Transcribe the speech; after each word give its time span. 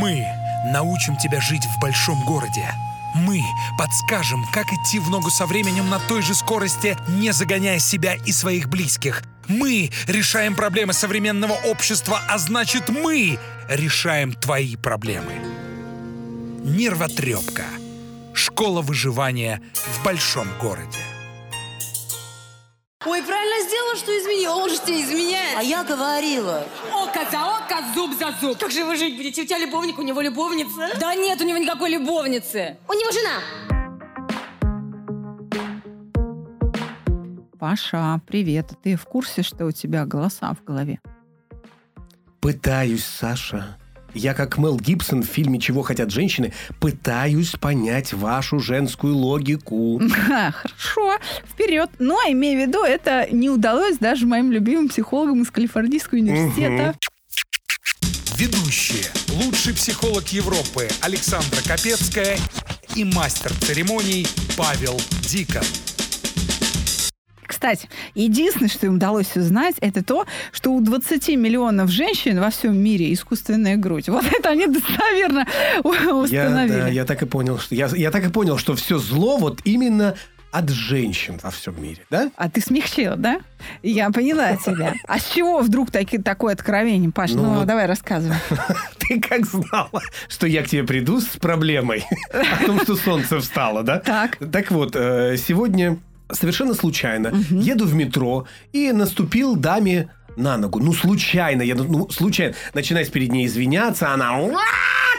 Мы 0.00 0.26
научим 0.64 1.14
тебя 1.18 1.42
жить 1.42 1.66
в 1.66 1.78
большом 1.78 2.24
городе. 2.24 2.72
Мы 3.14 3.42
подскажем, 3.76 4.46
как 4.50 4.72
идти 4.72 4.98
в 4.98 5.10
ногу 5.10 5.28
со 5.28 5.44
временем 5.44 5.90
на 5.90 5.98
той 5.98 6.22
же 6.22 6.34
скорости, 6.34 6.96
не 7.06 7.32
загоняя 7.32 7.78
себя 7.78 8.14
и 8.14 8.32
своих 8.32 8.70
близких. 8.70 9.22
Мы 9.46 9.90
решаем 10.06 10.54
проблемы 10.54 10.94
современного 10.94 11.52
общества, 11.52 12.22
а 12.30 12.38
значит 12.38 12.88
мы 12.88 13.38
решаем 13.68 14.32
твои 14.32 14.76
проблемы. 14.76 15.34
Нервотрепка. 16.64 17.64
Школа 18.32 18.80
выживания 18.80 19.60
в 19.74 20.02
большом 20.02 20.48
городе. 20.62 20.98
Ой, 23.06 23.22
правильно 23.22 23.66
сделала, 23.66 23.96
что 23.96 24.10
изменила. 24.18 24.56
Он 24.56 24.68
же 24.68 24.78
тебе 24.78 25.00
изменяет. 25.00 25.56
А 25.56 25.62
я 25.62 25.82
говорила. 25.84 26.66
Око 26.92 27.20
за 27.30 27.38
око, 27.38 27.82
зуб 27.94 28.12
за 28.12 28.30
зуб. 28.38 28.58
Как 28.58 28.70
же 28.70 28.84
вы 28.84 28.94
жить 28.96 29.16
будете? 29.16 29.42
У 29.42 29.46
тебя 29.46 29.56
любовник, 29.56 29.98
у 29.98 30.02
него 30.02 30.20
любовница. 30.20 30.90
Да 31.00 31.14
нет 31.14 31.40
у 31.40 31.44
него 31.44 31.56
никакой 31.56 31.88
любовницы. 31.92 32.76
У 32.86 32.92
него 32.92 33.10
жена. 33.10 33.40
Паша, 37.58 38.20
привет. 38.26 38.72
Ты 38.82 38.96
в 38.96 39.06
курсе, 39.06 39.42
что 39.42 39.64
у 39.64 39.72
тебя 39.72 40.04
голоса 40.04 40.52
в 40.52 40.62
голове? 40.62 41.00
Пытаюсь, 42.40 43.06
Саша. 43.06 43.78
Я, 44.14 44.34
как 44.34 44.58
Мел 44.58 44.78
Гибсон 44.78 45.22
в 45.22 45.26
фильме 45.26 45.58
«Чего 45.58 45.82
хотят 45.82 46.10
женщины», 46.10 46.52
пытаюсь 46.80 47.52
понять 47.52 48.12
вашу 48.12 48.58
женскую 48.58 49.16
логику. 49.16 50.00
Ха, 50.10 50.52
Хорошо, 50.52 51.18
вперед. 51.46 51.90
Ну, 51.98 52.18
а 52.24 52.30
имея 52.32 52.56
в 52.56 52.68
виду, 52.68 52.82
это 52.82 53.26
не 53.30 53.50
удалось 53.50 53.98
даже 53.98 54.26
моим 54.26 54.50
любимым 54.52 54.88
психологам 54.88 55.42
из 55.42 55.50
Калифорнийского 55.50 56.18
университета. 56.18 56.94
Ведущие. 58.36 59.04
Лучший 59.44 59.74
психолог 59.74 60.28
Европы 60.28 60.88
Александра 61.02 61.60
Капецкая 61.66 62.38
и 62.96 63.04
мастер 63.04 63.52
церемоний 63.60 64.26
Павел 64.56 64.98
Дикон. 65.22 65.62
Кстати, 67.60 67.90
единственное, 68.14 68.70
что 68.70 68.86
им 68.86 68.94
удалось 68.94 69.36
узнать, 69.36 69.74
это 69.82 70.02
то, 70.02 70.24
что 70.50 70.72
у 70.72 70.80
20 70.80 71.28
миллионов 71.36 71.90
женщин 71.90 72.40
во 72.40 72.48
всем 72.48 72.74
мире 72.74 73.12
искусственная 73.12 73.76
грудь. 73.76 74.08
Вот 74.08 74.24
это 74.24 74.48
они 74.48 74.66
достоверно 74.66 75.46
Я, 75.84 76.14
установили. 76.14 76.72
да, 76.80 76.88
я 76.88 77.04
так 77.04 77.20
и 77.22 77.26
понял, 77.26 77.58
что 77.58 77.74
я, 77.74 77.88
я 77.94 78.10
так 78.10 78.26
и 78.26 78.30
понял, 78.30 78.56
что 78.56 78.74
все 78.76 78.96
зло 78.96 79.36
вот 79.36 79.60
именно 79.64 80.14
от 80.52 80.70
женщин 80.70 81.38
во 81.42 81.50
всем 81.50 81.80
мире, 81.82 82.00
да? 82.08 82.30
А 82.36 82.48
ты 82.48 82.62
смягчила, 82.62 83.16
да? 83.16 83.40
Я 83.82 84.08
поняла 84.10 84.56
тебя. 84.56 84.94
А 85.06 85.18
с 85.18 85.30
чего 85.30 85.58
вдруг 85.60 85.90
таки, 85.90 86.16
такое 86.16 86.54
откровение, 86.54 87.10
Паш? 87.12 87.32
Ну, 87.32 87.42
Ну 87.42 87.54
вот. 87.56 87.66
давай 87.66 87.84
рассказывай. 87.84 88.36
Ты 88.98 89.20
как 89.20 89.44
знала, 89.44 90.00
что 90.28 90.46
я 90.46 90.62
к 90.62 90.68
тебе 90.68 90.84
приду 90.84 91.20
с 91.20 91.26
проблемой 91.36 92.06
о 92.32 92.64
том, 92.64 92.80
что 92.80 92.96
солнце 92.96 93.38
встало, 93.38 93.82
да? 93.82 93.98
Так. 93.98 94.38
Так 94.50 94.70
вот, 94.70 94.96
э, 94.96 95.36
сегодня 95.36 95.98
совершенно 96.32 96.74
случайно 96.74 97.32
еду 97.50 97.86
в 97.86 97.94
метро 97.94 98.46
и 98.72 98.92
наступил 98.92 99.56
даме 99.56 100.10
на 100.40 100.56
ногу. 100.56 100.80
Ну, 100.80 100.92
случайно. 100.92 101.62
Я, 101.62 101.74
ну, 101.74 102.08
случайно. 102.10 102.54
Начинаю 102.74 103.06
перед 103.06 103.32
ней 103.32 103.46
извиняться, 103.46 104.12
она 104.12 104.38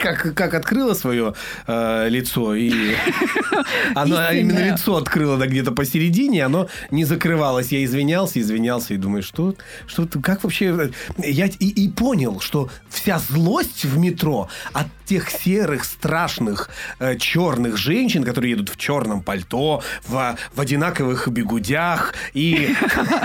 как, 0.02 0.34
как 0.34 0.54
открыла 0.54 0.94
свое 0.94 1.34
э, 1.66 2.08
лицо. 2.08 2.54
И 2.54 2.72
она 3.94 4.32
именно 4.32 4.58
лицо 4.58 4.96
открыла 4.96 5.36
да, 5.38 5.46
где-то 5.46 5.72
посередине, 5.72 6.44
оно 6.44 6.68
не 6.90 7.04
закрывалось. 7.04 7.68
Я 7.72 7.84
извинялся, 7.84 8.40
извинялся 8.40 8.94
и 8.94 8.96
думаю, 8.96 9.22
что, 9.22 9.54
что 9.86 10.06
как 10.20 10.42
вообще... 10.42 10.90
Я 11.18 11.46
и, 11.46 11.68
и 11.68 11.88
понял, 11.88 12.40
что 12.40 12.68
вся 12.88 13.18
злость 13.18 13.84
в 13.84 13.96
метро 13.96 14.48
от 14.72 14.88
тех 15.06 15.30
серых, 15.30 15.84
страшных, 15.84 16.70
э, 16.98 17.16
черных 17.16 17.76
женщин, 17.76 18.24
которые 18.24 18.52
едут 18.52 18.70
в 18.70 18.76
черном 18.76 19.22
пальто, 19.22 19.82
в, 20.06 20.36
в 20.54 20.60
одинаковых 20.60 21.28
бегудях 21.28 22.14
и 22.34 22.74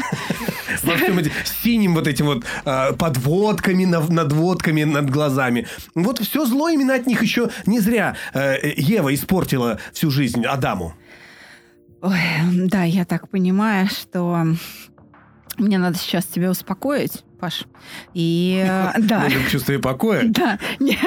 во 0.83 0.95
всем 0.97 1.19
эти- 1.19 1.31
синим 1.63 1.93
вот 1.95 2.07
этим 2.07 2.25
вот 2.25 2.43
э, 2.65 2.93
подводками, 2.93 3.85
надводками 3.85 4.83
над 4.83 5.09
глазами. 5.09 5.67
Вот 5.95 6.19
все 6.19 6.45
зло 6.45 6.69
именно 6.69 6.95
от 6.95 7.07
них 7.07 7.21
еще 7.21 7.49
не 7.65 7.79
зря 7.79 8.15
э, 8.33 8.55
Ева 8.77 9.13
испортила 9.13 9.79
всю 9.93 10.09
жизнь 10.11 10.45
Адаму. 10.45 10.93
Ой, 12.01 12.19
да, 12.67 12.83
я 12.83 13.05
так 13.05 13.29
понимаю, 13.29 13.87
что 13.87 14.45
мне 15.57 15.77
надо 15.79 15.97
сейчас 15.97 16.25
тебя 16.25 16.51
успокоить, 16.51 17.23
Паш. 17.39 17.65
И 18.13 18.63
э, 18.67 18.91
да. 18.99 19.27
В 19.27 19.49
чувстве 19.51 19.79
покоя. 19.79 20.23
Да, 20.27 20.59
не- 20.79 20.97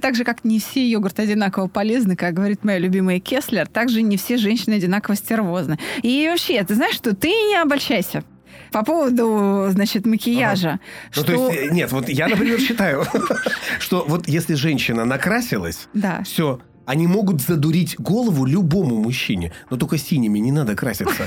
так 0.00 0.16
же, 0.16 0.24
как 0.24 0.44
не 0.44 0.58
все 0.58 0.84
йогурты 0.88 1.22
одинаково 1.22 1.68
полезны, 1.68 2.16
как 2.16 2.34
говорит 2.34 2.64
моя 2.64 2.78
любимая 2.78 3.20
Кеслер, 3.20 3.68
так 3.68 3.88
же 3.88 4.02
не 4.02 4.16
все 4.16 4.36
женщины 4.36 4.74
одинаково 4.74 5.14
стервозны. 5.16 5.78
И 6.02 6.26
вообще, 6.28 6.62
ты 6.64 6.74
знаешь, 6.74 6.96
что 6.96 7.14
ты 7.14 7.28
не 7.28 7.56
обольщайся. 7.62 8.24
По 8.70 8.84
поводу, 8.84 9.66
значит, 9.70 10.06
макияжа. 10.06 10.80
Ну, 11.14 11.22
что... 11.22 11.24
то 11.24 11.50
есть, 11.50 11.72
нет, 11.72 11.92
вот 11.92 12.08
я, 12.08 12.28
например, 12.28 12.58
считаю, 12.60 13.04
что 13.78 14.04
вот 14.06 14.28
если 14.28 14.54
женщина 14.54 15.04
накрасилась, 15.04 15.88
Да. 15.94 16.22
все, 16.24 16.60
они 16.84 17.06
могут 17.06 17.40
задурить 17.40 17.96
голову 17.98 18.44
любому 18.44 18.96
мужчине, 18.96 19.52
но 19.70 19.76
только 19.76 19.98
синими 19.98 20.38
не 20.38 20.52
надо 20.52 20.74
краситься. 20.74 21.24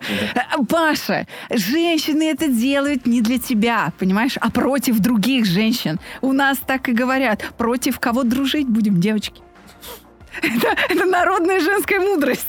Паша, 0.68 1.26
женщины 1.50 2.30
это 2.30 2.48
делают 2.48 3.06
не 3.06 3.20
для 3.20 3.38
тебя, 3.38 3.92
понимаешь, 3.98 4.36
а 4.40 4.50
против 4.50 4.98
других 5.00 5.44
женщин. 5.44 5.98
У 6.22 6.32
нас 6.32 6.58
так 6.58 6.88
и 6.88 6.92
говорят, 6.92 7.44
против 7.58 8.00
кого 8.00 8.22
дружить 8.22 8.68
будем, 8.68 9.00
девочки. 9.00 9.42
Это, 10.42 10.76
это 10.88 11.04
народная 11.04 11.60
женская 11.60 12.00
мудрость. 12.00 12.48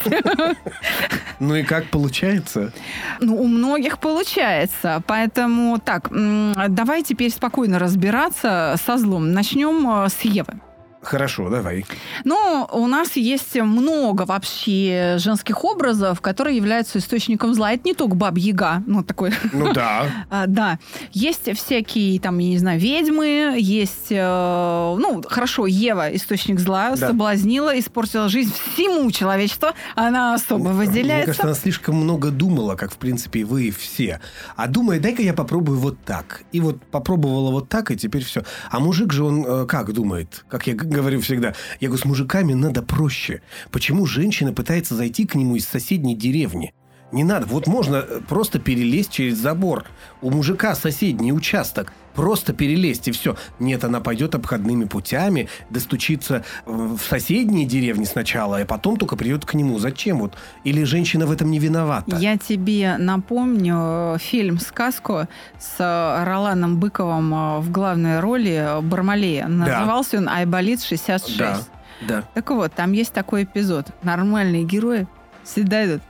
Ну 1.39 1.55
и 1.55 1.63
как 1.63 1.85
получается? 1.85 2.71
Ну, 3.19 3.39
у 3.39 3.47
многих 3.47 3.99
получается. 3.99 5.03
Поэтому 5.05 5.79
так, 5.79 6.09
давай 6.09 7.03
теперь 7.03 7.31
спокойно 7.31 7.77
разбираться 7.77 8.75
со 8.83 8.97
злом. 8.97 9.33
Начнем 9.33 10.03
э, 10.03 10.09
с 10.09 10.21
Евы. 10.21 10.59
Хорошо, 11.07 11.49
давай. 11.49 11.85
Ну, 12.25 12.67
у 12.69 12.85
нас 12.87 13.15
есть 13.15 13.55
много 13.55 14.23
вообще 14.23 15.15
женских 15.19 15.63
образов, 15.63 16.19
которые 16.19 16.57
являются 16.57 16.99
источником 16.99 17.53
зла. 17.53 17.71
Это 17.71 17.83
не 17.85 17.93
только 17.93 18.15
баб-яга, 18.15 18.83
ну, 18.85 19.03
такой 19.03 19.31
Ну 19.53 19.71
да. 19.73 20.05
А, 20.29 20.45
да, 20.47 20.79
есть 21.13 21.49
всякие, 21.57 22.19
там, 22.19 22.37
я 22.39 22.49
не 22.49 22.57
знаю, 22.57 22.79
ведьмы, 22.79 23.55
есть, 23.57 24.07
э, 24.09 24.95
ну, 24.99 25.23
хорошо, 25.25 25.65
Ева, 25.65 26.13
источник 26.13 26.59
зла, 26.59 26.97
соблазнила, 26.97 27.79
испортила 27.79 28.27
жизнь 28.27 28.51
всему 28.73 29.09
человечеству, 29.11 29.69
она 29.95 30.33
особо 30.33 30.69
Мне 30.69 30.85
выделяется. 30.85 31.27
кажется, 31.27 31.43
она 31.43 31.53
слишком 31.53 31.95
много 31.95 32.31
думала, 32.31 32.75
как, 32.75 32.91
в 32.91 32.97
принципе, 32.97 33.39
и 33.39 33.43
вы 33.45 33.71
все. 33.71 34.19
А 34.57 34.67
думает, 34.67 35.01
дай-ка 35.01 35.21
я 35.21 35.33
попробую 35.33 35.79
вот 35.79 35.97
так. 36.03 36.43
И 36.51 36.59
вот 36.59 36.81
попробовала 36.91 37.51
вот 37.51 37.69
так, 37.69 37.91
и 37.91 37.95
теперь 37.95 38.25
все. 38.25 38.43
А 38.69 38.79
мужик 38.79 39.13
же, 39.13 39.23
он 39.23 39.45
э, 39.45 39.65
как 39.65 39.93
думает? 39.93 40.43
Как 40.49 40.67
я 40.67 40.75
говорю 40.97 41.21
всегда. 41.21 41.53
Я 41.79 41.89
говорю, 41.89 42.01
с 42.01 42.05
мужиками 42.05 42.53
надо 42.53 42.81
проще. 42.81 43.41
Почему 43.71 44.07
женщина 44.07 44.51
пытается 44.51 44.95
зайти 44.95 45.25
к 45.27 45.35
нему 45.35 45.55
из 45.55 45.67
соседней 45.67 46.15
деревни? 46.15 46.73
Не 47.11 47.23
надо. 47.23 47.45
Вот 47.45 47.67
можно 47.67 47.97
э, 47.97 48.19
просто 48.27 48.59
перелезть 48.59 49.11
через 49.11 49.37
забор. 49.37 49.85
У 50.21 50.29
мужика 50.29 50.75
соседний 50.75 51.31
участок. 51.31 51.93
Просто 52.13 52.51
перелезть, 52.51 53.07
и 53.07 53.11
все. 53.11 53.37
Нет, 53.59 53.83
она 53.83 54.01
пойдет 54.01 54.33
обходными 54.33 54.85
путями, 54.85 55.47
достучится 55.69 56.43
э, 56.65 56.71
в 56.71 56.99
соседние 56.99 57.65
деревни 57.65 58.03
сначала, 58.03 58.57
а 58.57 58.65
потом 58.65 58.97
только 58.97 59.15
придет 59.15 59.45
к 59.45 59.53
нему. 59.53 59.79
Зачем 59.79 60.19
вот? 60.19 60.35
Или 60.65 60.83
женщина 60.83 61.25
в 61.25 61.31
этом 61.31 61.49
не 61.49 61.59
виновата? 61.59 62.17
Я 62.17 62.37
тебе 62.37 62.97
напомню 62.97 63.77
э, 63.77 64.17
фильм 64.19 64.59
«Сказку» 64.59 65.27
с 65.59 65.79
Роланом 65.79 66.77
Быковым 66.77 67.61
в 67.61 67.71
главной 67.71 68.19
роли 68.19 68.81
Бармалея. 68.81 69.47
Назывался 69.47 70.17
он 70.17 70.27
«Айболит 70.27 70.79
66». 70.79 71.37
Да, 71.37 71.59
да. 72.01 72.23
Так 72.33 72.49
вот, 72.51 72.73
там 72.73 72.91
есть 72.91 73.13
такой 73.13 73.43
эпизод. 73.43 73.87
Нормальные 74.03 74.63
герои 74.63 75.07
всегда 75.43 75.85
идут 75.85 76.01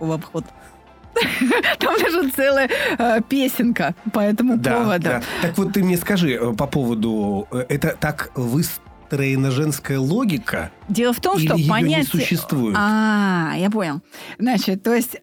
в 0.00 0.10
обход. 0.12 0.44
Там 1.78 1.94
даже 2.00 2.30
целая 2.30 2.68
э, 2.98 3.20
песенка 3.28 3.94
по 4.12 4.20
этому 4.20 4.56
Да, 4.56 4.76
поводу. 4.78 5.04
да. 5.04 5.22
Так 5.42 5.58
вот 5.58 5.72
ты 5.72 5.82
мне 5.82 5.96
скажи 5.96 6.34
э, 6.34 6.52
по 6.54 6.66
поводу... 6.66 7.46
э, 7.50 7.64
Это 7.68 7.96
так 7.98 8.30
выстроена 8.36 9.50
женская 9.50 9.98
логика? 9.98 10.70
Дело 10.88 11.12
в 11.12 11.20
том, 11.20 11.36
Или 11.36 11.46
что 11.46 11.54
её 11.56 11.64
не 11.64 11.70
понятие... 11.70 12.04
существует? 12.06 12.76
А, 12.78 13.54
я 13.56 13.70
понял. 13.70 14.00
Значит, 14.38 14.82
то 14.84 14.94
есть 14.94 15.16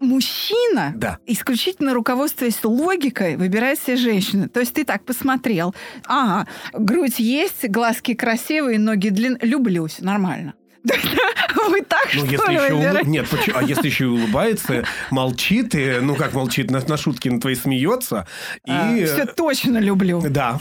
мужчина, 0.00 0.92
Да. 0.96 1.18
исключительно 1.26 1.92
руководствуясь 1.94 2.62
логикой, 2.64 3.36
выбирает 3.36 3.78
себе 3.80 3.96
женщину. 3.96 4.48
То 4.48 4.60
есть 4.60 4.72
ты 4.74 4.84
так 4.84 5.04
посмотрел. 5.04 5.74
Ага, 6.06 6.46
грудь 6.72 7.18
есть, 7.18 7.68
глазки 7.68 8.14
красивые, 8.14 8.78
ноги 8.78 9.10
длинные. 9.10 9.40
Люблюсь, 9.42 9.98
нормально. 10.00 10.54
Вы 10.84 11.82
так, 11.82 12.08
Ну, 12.14 12.24
что 12.24 12.30
если 12.30 12.48
ли, 12.50 12.54
еще 12.54 12.74
улы-? 12.74 13.02
Нет, 13.04 13.28
почему? 13.28 13.56
А 13.58 13.62
если 13.62 13.86
еще 13.86 14.04
и 14.04 14.08
улыбается, 14.08 14.84
молчит, 15.10 15.74
и, 15.74 15.98
ну 16.00 16.14
как 16.14 16.32
молчит, 16.34 16.70
на, 16.70 16.80
на 16.80 16.96
шутки 16.96 17.28
на 17.28 17.40
твои 17.40 17.54
смеется. 17.54 18.26
И... 18.64 19.04
Все 19.04 19.26
точно 19.26 19.78
люблю. 19.78 20.22
Да. 20.28 20.60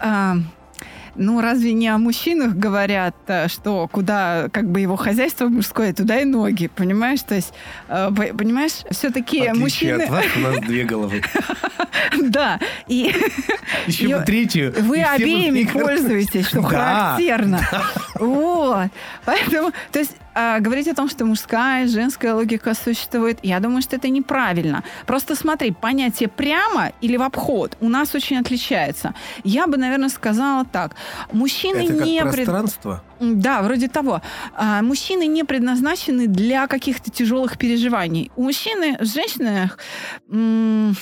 Ну, 1.22 1.42
разве 1.42 1.74
не 1.74 1.86
о 1.88 1.98
мужчинах 1.98 2.54
говорят, 2.54 3.14
э, 3.26 3.48
что 3.48 3.86
куда 3.88 4.48
как 4.50 4.70
бы 4.70 4.80
его 4.80 4.96
хозяйство 4.96 5.48
мужское, 5.48 5.92
туда 5.92 6.18
и 6.18 6.24
ноги, 6.24 6.68
понимаешь? 6.74 7.20
То 7.20 7.34
есть, 7.34 7.52
э, 7.88 8.08
по- 8.16 8.34
понимаешь, 8.34 8.72
все-таки 8.90 9.52
мужчины... 9.54 10.04
от 10.04 10.08
вас, 10.10 10.24
у 10.34 10.40
нас 10.40 10.58
две 10.60 10.84
головы. 10.84 11.22
Да, 12.22 12.58
и 12.88 13.12
Еще 13.86 14.20
третью. 14.22 14.72
вы 14.80 15.02
обеими 15.02 15.64
пользуетесь, 15.64 16.46
что 16.46 16.62
характерно. 16.62 17.60
Вот. 18.14 18.88
Поэтому, 19.24 19.72
то 19.92 19.98
есть, 19.98 20.16
а, 20.42 20.58
говорить 20.60 20.88
о 20.88 20.94
том, 20.94 21.08
что 21.10 21.24
мужская 21.26 21.86
женская 21.86 22.32
логика 22.34 22.74
существует, 22.74 23.38
я 23.42 23.60
думаю, 23.60 23.82
что 23.82 23.96
это 23.96 24.08
неправильно. 24.08 24.82
Просто 25.06 25.34
смотри, 25.36 25.70
понятие 25.72 26.28
прямо 26.28 26.92
или 27.02 27.16
в 27.18 27.22
обход 27.22 27.76
у 27.80 27.88
нас 27.88 28.14
очень 28.14 28.38
отличается. 28.38 29.12
Я 29.44 29.66
бы, 29.66 29.76
наверное, 29.76 30.08
сказала 30.08 30.64
так. 30.64 30.96
Мужчины 31.32 31.84
Это 31.84 31.96
как 31.98 32.06
не 32.06 32.20
пред- 32.22 32.32
пространство. 32.46 33.02
М, 33.20 33.40
Да, 33.40 33.60
вроде 33.62 33.88
того. 33.88 34.22
А, 34.54 34.80
мужчины 34.82 35.26
не 35.26 35.44
предназначены 35.44 36.26
для 36.26 36.66
каких-то 36.66 37.10
тяжелых 37.10 37.58
переживаний. 37.58 38.30
У 38.36 38.42
мужчины 38.44 38.96
в 38.98 39.04
женщинах 39.04 39.78
м, 40.32 40.96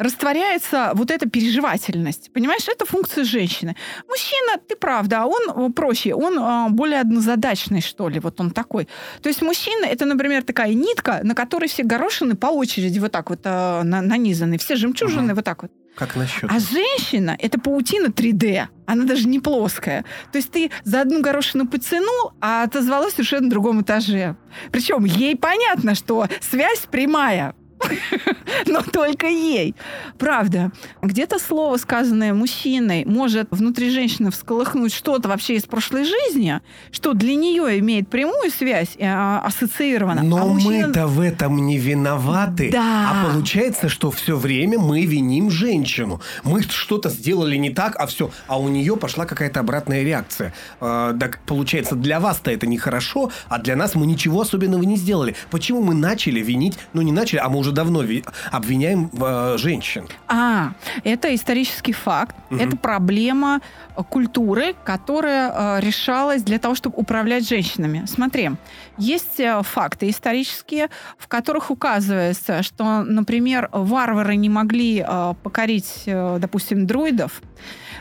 растворяется 0.00 0.92
вот 0.94 1.10
эта 1.10 1.28
переживательность. 1.28 2.32
Понимаешь, 2.32 2.66
это 2.68 2.86
функция 2.86 3.24
женщины. 3.24 3.76
Мужчина, 4.08 4.56
ты 4.66 4.74
прав, 4.74 5.06
да, 5.06 5.26
он 5.26 5.42
э, 5.68 5.72
проще, 5.72 6.14
он 6.14 6.38
а, 6.38 6.68
более 6.70 7.00
однозадачный, 7.00 7.82
что 7.82 8.08
ли, 8.08 8.18
вот 8.18 8.40
он 8.40 8.50
такой. 8.50 8.88
То 9.22 9.28
есть 9.28 9.42
мужчина, 9.42 9.84
это, 9.84 10.06
например, 10.06 10.42
такая 10.42 10.72
нитка, 10.74 11.20
на 11.22 11.34
которой 11.34 11.68
все 11.68 11.82
горошины 11.84 12.34
по 12.34 12.46
очереди 12.46 12.98
вот 12.98 13.12
так 13.12 13.30
вот 13.30 13.40
а, 13.44 13.82
на- 13.84 14.00
нанизаны, 14.02 14.56
все 14.58 14.74
жемчужины 14.76 15.22
Мгм. 15.28 15.34
вот 15.34 15.44
так 15.44 15.62
вот. 15.62 15.70
Как 15.96 16.16
насчет? 16.16 16.48
А 16.50 16.58
женщина— 16.58 17.36
это 17.38 17.60
паутина 17.60 18.06
3D. 18.06 18.68
Она 18.86 19.04
даже 19.04 19.28
не 19.28 19.38
плоская. 19.38 20.04
То 20.32 20.38
есть 20.38 20.50
ты 20.50 20.70
за 20.84 21.02
одну 21.02 21.20
горошину 21.20 21.66
потянул, 21.68 22.32
а 22.40 22.62
отозвалась 22.62 23.12
совершенно 23.12 23.44
на 23.44 23.50
другом 23.50 23.82
этаже. 23.82 24.36
Причем 24.72 25.04
ей 25.04 25.36
понятно, 25.36 25.94
что 25.94 26.26
связь 26.40 26.86
прямая. 26.90 27.54
Но 28.66 28.82
только 28.82 29.26
ей. 29.26 29.74
Правда. 30.18 30.70
Где-то 31.02 31.38
слово, 31.38 31.76
сказанное 31.76 32.34
мужчиной, 32.34 33.04
может 33.04 33.48
внутри 33.50 33.90
женщины 33.90 34.30
всколыхнуть 34.30 34.92
что-то 34.92 35.28
вообще 35.28 35.56
из 35.56 35.64
прошлой 35.64 36.04
жизни, 36.04 36.60
что 36.90 37.14
для 37.14 37.34
нее 37.34 37.78
имеет 37.78 38.08
прямую 38.08 38.50
связь, 38.50 38.96
э, 38.98 39.06
ассоциировано. 39.44 40.22
Но 40.22 40.36
А 40.38 40.44
мужчина- 40.46 40.88
мы-то 40.88 41.06
в 41.06 41.20
этом 41.20 41.66
не 41.66 41.78
виноваты. 41.78 42.70
Да. 42.72 43.10
А 43.10 43.32
получается, 43.32 43.88
что 43.88 44.10
все 44.10 44.36
время 44.36 44.78
мы 44.78 45.04
виним 45.06 45.50
женщину. 45.50 46.20
Мы 46.44 46.62
что-то 46.62 47.08
сделали 47.08 47.56
не 47.56 47.70
так, 47.70 47.96
а 47.98 48.06
все. 48.06 48.30
А 48.46 48.58
у 48.58 48.68
нее 48.68 48.96
пошла 48.96 49.24
какая-то 49.24 49.60
обратная 49.60 50.02
реакция. 50.02 50.52
Э, 50.80 51.14
так 51.18 51.40
получается, 51.46 51.94
для 51.94 52.20
вас-то 52.20 52.50
это 52.50 52.66
нехорошо, 52.66 53.30
а 53.48 53.58
для 53.58 53.76
нас 53.76 53.94
мы 53.94 54.06
ничего 54.06 54.42
особенного 54.42 54.82
не 54.82 54.96
сделали. 54.96 55.34
Почему 55.50 55.82
мы 55.82 55.94
начали 55.94 56.40
винить, 56.40 56.78
ну 56.92 57.02
не 57.02 57.12
начали, 57.12 57.40
а 57.40 57.48
мы 57.48 57.58
уже 57.58 57.69
давно 57.72 58.02
ви- 58.02 58.24
обвиняем 58.52 59.10
э, 59.12 59.58
женщин? 59.58 60.04
А, 60.28 60.72
это 61.04 61.34
исторический 61.34 61.92
факт. 61.92 62.34
Мгм. 62.50 62.60
Это 62.60 62.76
проблема 62.76 63.60
э, 63.96 64.02
культуры, 64.08 64.74
которая 64.84 65.52
э, 65.52 65.80
решалась 65.80 66.42
для 66.42 66.58
того, 66.58 66.74
чтобы 66.74 66.96
управлять 66.98 67.48
женщинами. 67.48 68.04
Смотри, 68.06 68.50
есть 68.98 69.40
э, 69.40 69.62
факты 69.62 70.08
исторические, 70.10 70.88
в 71.18 71.26
которых 71.28 71.70
указывается, 71.70 72.62
что, 72.62 73.02
например, 73.02 73.68
варвары 73.72 74.36
не 74.36 74.48
могли 74.48 75.04
э, 75.06 75.34
покорить, 75.42 76.02
э, 76.06 76.38
допустим, 76.40 76.86
друидов. 76.86 77.40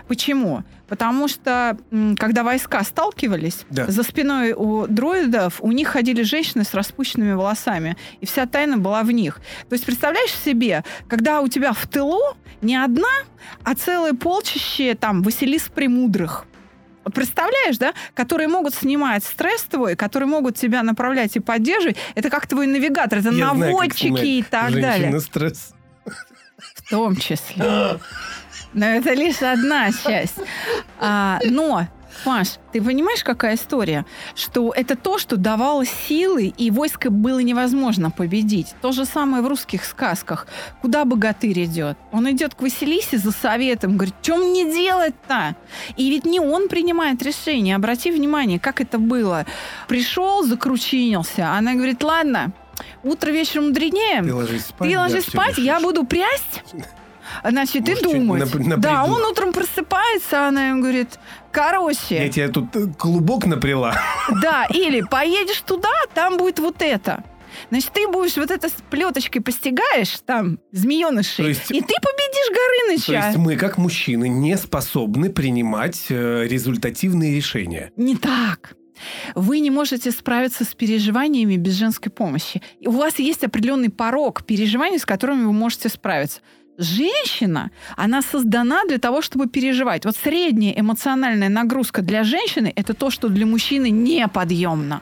Почему? 0.07 0.63
Потому 0.87 1.27
что, 1.27 1.77
когда 2.17 2.43
войска 2.43 2.83
сталкивались, 2.83 3.65
Да. 3.69 3.87
за 3.87 4.03
спиной 4.03 4.53
у 4.53 4.87
дроидов 4.87 5.57
у 5.61 5.71
них 5.71 5.89
ходили 5.89 6.23
женщины 6.23 6.63
с 6.63 6.73
распущенными 6.73 7.33
волосами, 7.33 7.95
и 8.21 8.25
вся 8.25 8.45
тайна 8.47 8.77
была 8.77 9.03
в 9.03 9.11
них. 9.11 9.35
То 9.69 9.73
есть, 9.73 9.85
представляешь 9.85 10.31
себе, 10.33 10.83
когда 11.07 11.41
у 11.41 11.47
тебя 11.47 11.73
в 11.73 11.87
тылу 11.87 12.19
не 12.61 12.75
одна, 12.75 13.07
а 13.63 13.75
целое 13.75 14.13
полчище 14.13 14.95
там 14.95 15.21
Василис 15.21 15.69
Премудрых. 15.73 16.45
Вот 17.05 17.13
представляешь, 17.13 17.77
да? 17.77 17.93
Которые 18.13 18.47
могут 18.49 18.73
снимать 18.75 19.23
стресс 19.23 19.63
твой, 19.63 19.95
которые 19.95 20.27
могут 20.27 20.57
тебя 20.57 20.83
направлять 20.83 21.35
и 21.35 21.39
поддерживать. 21.39 21.97
Это 22.15 22.29
как 22.29 22.45
твой 22.47 22.67
навигатор, 22.67 23.19
это 23.19 23.29
Я 23.29 23.35
знаю, 23.53 23.55
наводчики 23.57 24.01
снимать 24.07 24.23
и 24.23 24.43
так 24.43 24.73
далее. 24.73 25.19
стресс. 25.19 25.73
В 26.75 26.89
том 26.89 27.15
числе. 27.15 27.99
Но 28.73 28.85
это 28.85 29.13
лишь 29.13 29.41
одна 29.41 29.91
часть. 29.91 30.37
А, 30.99 31.39
но, 31.45 31.87
Паш, 32.23 32.57
ты 32.73 32.81
понимаешь, 32.81 33.23
какая 33.23 33.55
история? 33.55 34.05
Что 34.35 34.73
это 34.75 34.95
то, 34.95 35.17
что 35.17 35.37
давало 35.37 35.85
силы, 35.85 36.53
и 36.57 36.69
войско 36.69 37.09
было 37.09 37.39
невозможно 37.39 38.11
победить. 38.11 38.75
То 38.81 38.91
же 38.91 39.05
самое 39.05 39.41
в 39.41 39.47
русских 39.47 39.85
сказках. 39.85 40.47
Куда 40.81 41.05
богатырь 41.05 41.63
идет? 41.65 41.97
Он 42.11 42.29
идет 42.29 42.55
к 42.55 42.61
Василисе 42.61 43.17
за 43.17 43.31
советом, 43.31 43.95
говорит, 43.95 44.15
что 44.21 44.37
мне 44.37 44.71
делать-то? 44.71 45.55
И 45.95 46.09
ведь 46.09 46.25
не 46.25 46.39
он 46.39 46.67
принимает 46.67 47.21
решение. 47.21 47.75
Обрати 47.75 48.11
внимание, 48.11 48.59
как 48.59 48.81
это 48.81 48.97
было. 48.99 49.45
Пришел, 49.87 50.43
закручинился. 50.43 51.51
Она 51.53 51.73
говорит, 51.73 52.03
ладно, 52.03 52.51
утро 53.03 53.31
вечером 53.31 53.67
мудренее. 53.67 54.23
Ты 54.23 54.33
ложись 54.33 54.65
спать. 54.65 54.89
Ты 54.89 54.95
да, 54.95 55.01
ложись 55.01 55.23
всё 55.23 55.31
спать, 55.31 55.57
я 55.57 55.79
буду 55.79 56.05
прясть. 56.05 56.63
Значит, 57.43 57.85
ты 57.85 57.93
чуть 57.95 58.03
думать. 58.03 58.41
нап- 58.43 58.57
напрягу. 58.63 58.81
Да, 58.81 59.03
он 59.05 59.21
утром 59.23 59.53
просыпается, 59.53 60.47
она 60.47 60.69
ему 60.69 60.81
говорит, 60.81 61.19
короче, 61.51 62.23
Я 62.23 62.29
тебе 62.29 62.47
тут 62.49 62.75
э, 62.75 62.87
клубок 62.97 63.45
напряла. 63.45 63.95
да, 64.41 64.65
или 64.73 65.01
поедешь 65.01 65.61
туда, 65.61 65.89
там 66.13 66.37
будет 66.37 66.59
вот 66.59 66.81
это. 66.81 67.23
Значит, 67.71 67.91
ты 67.93 68.07
будешь 68.07 68.37
вот 68.37 68.51
это 68.51 68.69
с 68.69 68.73
плеточкой 68.89 69.41
постигаешь, 69.41 70.19
там, 70.25 70.59
змеенышей, 70.71 71.45
То 71.45 71.49
есть- 71.49 71.71
и 71.71 71.81
ты 71.81 71.87
победишь 71.87 72.47
То 72.47 72.53
Горыныча. 72.53 73.27
есть 73.27 73.37
мы, 73.37 73.55
как 73.55 73.77
мужчины, 73.77 74.29
не 74.29 74.55
способны 74.57 75.29
принимать 75.29 76.05
э, 76.09 76.45
результативные 76.47 77.35
решения. 77.35 77.91
Не 77.95 78.15
так. 78.15 78.75
Вы 79.33 79.59
не 79.59 79.71
можете 79.71 80.11
справиться 80.11 80.63
с 80.65 80.75
переживаниями 80.75 81.55
без 81.55 81.73
женской 81.73 82.11
помощи. 82.11 82.61
И 82.79 82.87
у 82.87 82.91
вас 82.91 83.17
есть 83.19 83.43
определенный 83.43 83.89
порог 83.89 84.43
переживаний, 84.45 84.99
с 84.99 85.05
которыми 85.05 85.45
вы 85.45 85.53
можете 85.53 85.87
справиться. 85.89 86.41
Женщина, 86.79 87.71
она 87.97 88.21
создана 88.21 88.85
для 88.87 88.99
того, 88.99 89.21
чтобы 89.21 89.47
переживать. 89.47 90.05
Вот 90.05 90.15
средняя 90.15 90.73
эмоциональная 90.79 91.49
нагрузка 91.49 92.01
для 92.01 92.23
женщины– 92.23 92.71
это 92.75 92.93
то, 92.93 93.09
что 93.09 93.27
для 93.27 93.45
мужчины 93.45 93.89
неподъемно. 93.89 95.01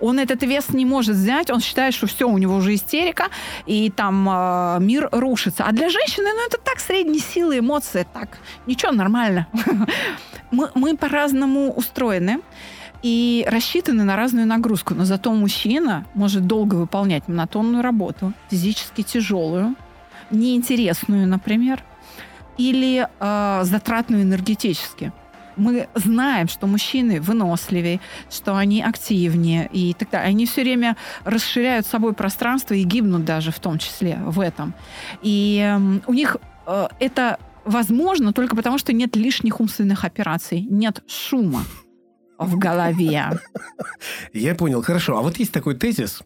Он 0.00 0.18
этот 0.18 0.42
вес 0.42 0.68
не 0.74 0.84
может 0.84 1.16
взять, 1.16 1.50
он 1.50 1.60
считает, 1.60 1.94
что 1.94 2.06
все, 2.06 2.28
у 2.28 2.36
него 2.36 2.56
уже 2.56 2.74
истерика, 2.74 3.28
и 3.64 3.90
там 3.90 4.28
э, 4.28 4.78
мир 4.80 5.08
рушится. 5.12 5.64
А 5.66 5.72
для 5.72 5.88
женщины, 5.88 6.26
ну, 6.26 6.46
это 6.46 6.58
так, 6.62 6.78
средние 6.78 7.20
силы, 7.20 7.58
эмоции, 7.58 8.06
так, 8.12 8.36
ничего, 8.66 8.92
нормально. 8.92 9.46
Мы, 10.50 10.70
мы 10.74 10.96
по-разному 10.96 11.72
устроены 11.72 12.40
и 13.02 13.44
рассчитаны 13.48 14.04
на 14.04 14.14
разную 14.14 14.46
нагрузку. 14.46 14.94
Но 14.94 15.04
зато 15.04 15.32
мужчина 15.32 16.04
может 16.14 16.46
долго 16.46 16.76
выполнять 16.76 17.26
монотонную 17.26 17.82
работу, 17.82 18.32
физически 18.50 19.02
тяжелую, 19.02 19.74
неинтересную, 20.30 21.26
например, 21.26 21.82
или 22.56 23.06
э, 23.20 23.60
затратную 23.64 24.22
энергетически. 24.22 25.12
Мы 25.56 25.88
знаем, 25.94 26.48
что 26.48 26.66
мужчины 26.66 27.20
выносливее, 27.20 28.00
что 28.30 28.56
они 28.56 28.82
активнее 28.82 29.68
и 29.72 29.94
так 29.94 30.10
далее. 30.10 30.30
Они 30.30 30.46
все 30.46 30.62
время 30.62 30.96
расширяют 31.24 31.86
собой 31.86 32.12
пространство 32.12 32.74
и 32.74 32.82
гибнут 32.82 33.24
даже 33.24 33.52
в 33.52 33.60
том 33.60 33.78
числе 33.78 34.18
в 34.24 34.40
этом. 34.40 34.74
И 35.22 35.58
эм, 35.64 36.02
у 36.06 36.12
них 36.12 36.36
э, 36.66 36.88
это 36.98 37.38
возможно 37.64 38.32
только 38.32 38.56
потому, 38.56 38.78
что 38.78 38.92
нет 38.92 39.14
лишних 39.16 39.60
умственных 39.60 40.04
операций, 40.04 40.60
нет 40.62 41.02
шума 41.06 41.62
в 42.38 42.58
голове. 42.58 43.30
Я 44.32 44.54
понял, 44.54 44.82
хорошо. 44.82 45.16
А 45.16 45.22
вот 45.22 45.38
есть 45.38 45.52
такой 45.52 45.76
тезис, 45.76 46.22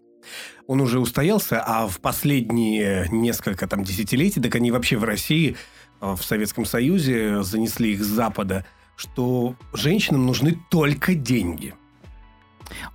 он 0.66 0.80
уже 0.80 1.00
устоялся, 1.00 1.62
а 1.64 1.87
в 1.87 2.00
последние 2.00 3.08
несколько 3.11 3.66
там 3.66 3.85
десятилетий, 3.85 4.40
так 4.40 4.54
они 4.54 4.70
вообще 4.70 4.97
в 4.97 5.04
России, 5.04 5.56
э, 6.00 6.14
в 6.14 6.23
Советском 6.23 6.64
Союзе 6.64 7.42
занесли 7.42 7.92
их 7.92 8.02
с 8.02 8.06
Запада, 8.06 8.64
что 8.97 9.54
женщинам 9.73 10.26
нужны 10.26 10.58
только 10.70 11.14
деньги. 11.14 11.75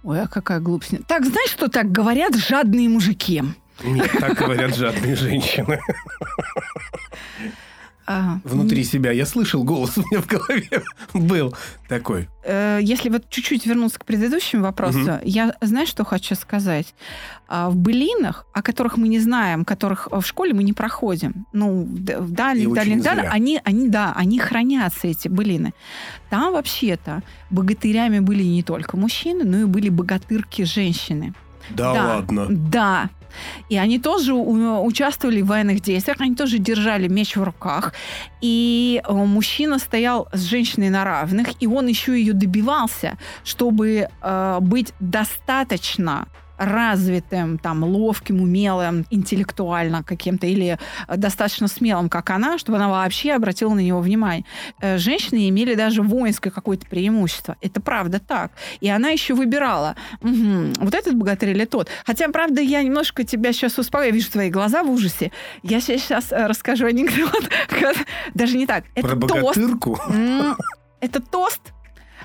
Ой, 0.04 0.22
а 0.22 0.28
какая 0.28 0.60
глупость. 0.60 1.06
Так, 1.08 1.26
знаешь, 1.26 1.50
что 1.50 1.68
так 1.68 1.92
говорят 1.92 2.36
жадные 2.36 2.90
мужики? 2.90 3.42
Нет, 3.84 4.12
так 4.20 4.38
говорят 4.38 4.76
жадные 4.76 5.16
женщины. 5.16 5.80
А, 8.06 8.40
внутри 8.44 8.84
себя. 8.84 9.12
Я 9.12 9.26
слышал 9.26 9.64
голос 9.64 9.98
у 9.98 10.02
меня 10.02 10.22
в 10.22 10.28
голове 10.28 10.84
был 11.14 11.56
такой. 11.88 12.28
Э, 12.44 12.80
если 12.82 13.10
вот 13.10 13.30
чуть-чуть 13.30 13.66
вернуться 13.66 14.00
к 14.00 14.06
предыдущему 14.06 14.64
вопросу, 14.64 15.00
Мгм. 15.00 15.20
я 15.24 15.54
знаешь, 15.62 15.88
что 15.90 16.04
хочу 16.04 16.36
сказать? 16.36 16.94
А, 17.48 17.70
В 17.70 17.76
былинах, 17.76 18.46
о 18.54 18.62
которых 18.62 18.98
мы 18.98 19.08
не 19.08 19.20
знаем, 19.20 19.64
которых 19.64 20.08
в 20.12 20.22
школе 20.24 20.54
мы 20.54 20.64
не 20.64 20.74
проходим, 20.74 21.46
ну, 21.54 21.84
в 21.84 22.00
д- 22.04 22.20
в 22.20 22.32
И 22.32 22.36
дальних, 22.36 22.74
дальних, 22.74 23.02
дальних, 23.04 23.32
они, 23.32 23.62
они, 23.64 23.88
да, 23.90 24.14
они 24.16 24.40
хранятся, 24.40 25.08
эти 25.08 25.28
былины. 25.30 25.74
Там 26.30 26.52
вообще-то 26.54 27.22
богатырями 27.52 28.20
были 28.20 28.44
не 28.44 28.64
только 28.64 28.98
мужчины, 28.98 29.44
но 29.46 29.58
и 29.60 29.66
были 29.66 29.90
богатырки-женщины. 29.90 31.34
Да, 31.70 31.94
Да. 31.94 32.06
ладно. 32.16 32.46
Да. 32.50 33.10
И 33.70 33.78
они 33.78 34.00
тоже 34.00 34.34
участвовали 34.34 35.42
в 35.42 35.48
военных 35.48 35.82
действиях, 35.82 36.22
они 36.22 36.36
тоже 36.36 36.58
держали 36.58 37.08
меч 37.08 37.36
в 37.36 37.44
руках. 37.44 37.94
И 38.42 39.02
э, 39.04 39.14
мужчина 39.14 39.80
стоял 39.80 40.28
с 40.34 40.42
женщиной 40.42 40.90
на 40.90 41.04
равных, 41.04 41.48
и 41.60 41.68
он 41.68 41.88
еще 41.88 42.18
ее 42.18 42.34
добивался, 42.34 43.18
чтобы 43.44 44.08
э, 44.22 44.58
быть 44.62 44.94
достаточно 45.00 46.28
развитым, 46.66 47.58
там, 47.58 47.84
ловким, 47.84 48.42
умелым, 48.42 49.06
интеллектуально 49.10 50.04
каким-то, 50.04 50.48
или 50.48 50.78
э, 51.08 51.18
достаточно 51.18 51.68
смелым, 51.68 52.10
как 52.10 52.30
она, 52.30 52.58
чтобы 52.58 52.78
она 52.78 52.90
вообще 52.90 53.34
обратила 53.34 53.74
на 53.74 53.80
него 53.80 54.00
внимание. 54.00 54.46
Э, 54.82 54.98
Женщины 54.98 55.50
имели 55.50 55.76
даже 55.76 56.02
воинское 56.02 56.52
какое-то 56.52 56.86
преимущество. 56.88 57.56
Это 57.62 57.82
правда 57.82 58.20
так. 58.20 58.52
И 58.82 58.90
она 58.90 59.10
еще 59.10 59.34
выбирала, 59.34 59.96
Мгм, 60.22 60.74
вот 60.80 60.94
этот 60.94 61.16
богатырь 61.16 61.50
или 61.50 61.66
тот. 61.66 61.90
Хотя, 62.06 62.30
правда, 62.30 62.62
я 62.62 62.82
немножко 62.84 63.24
тебя 63.24 63.54
сейчас 63.54 63.78
успокою. 63.78 64.10
Я 64.10 64.14
вижу 64.14 64.32
твои 64.32 64.50
глаза 64.50 64.84
в 64.84 64.90
ужасе. 64.90 65.32
Я 65.64 65.82
сейчас 65.82 66.28
расскажу 66.32 66.86
анекдот. 66.88 67.50
Даже 68.34 68.58
не 68.58 68.66
так. 68.66 68.86
Это 68.96 69.08
Про 69.08 69.28
тост. 69.28 69.58
богатырку. 69.58 70.00
Это 71.00 71.20
тост, 71.22 71.62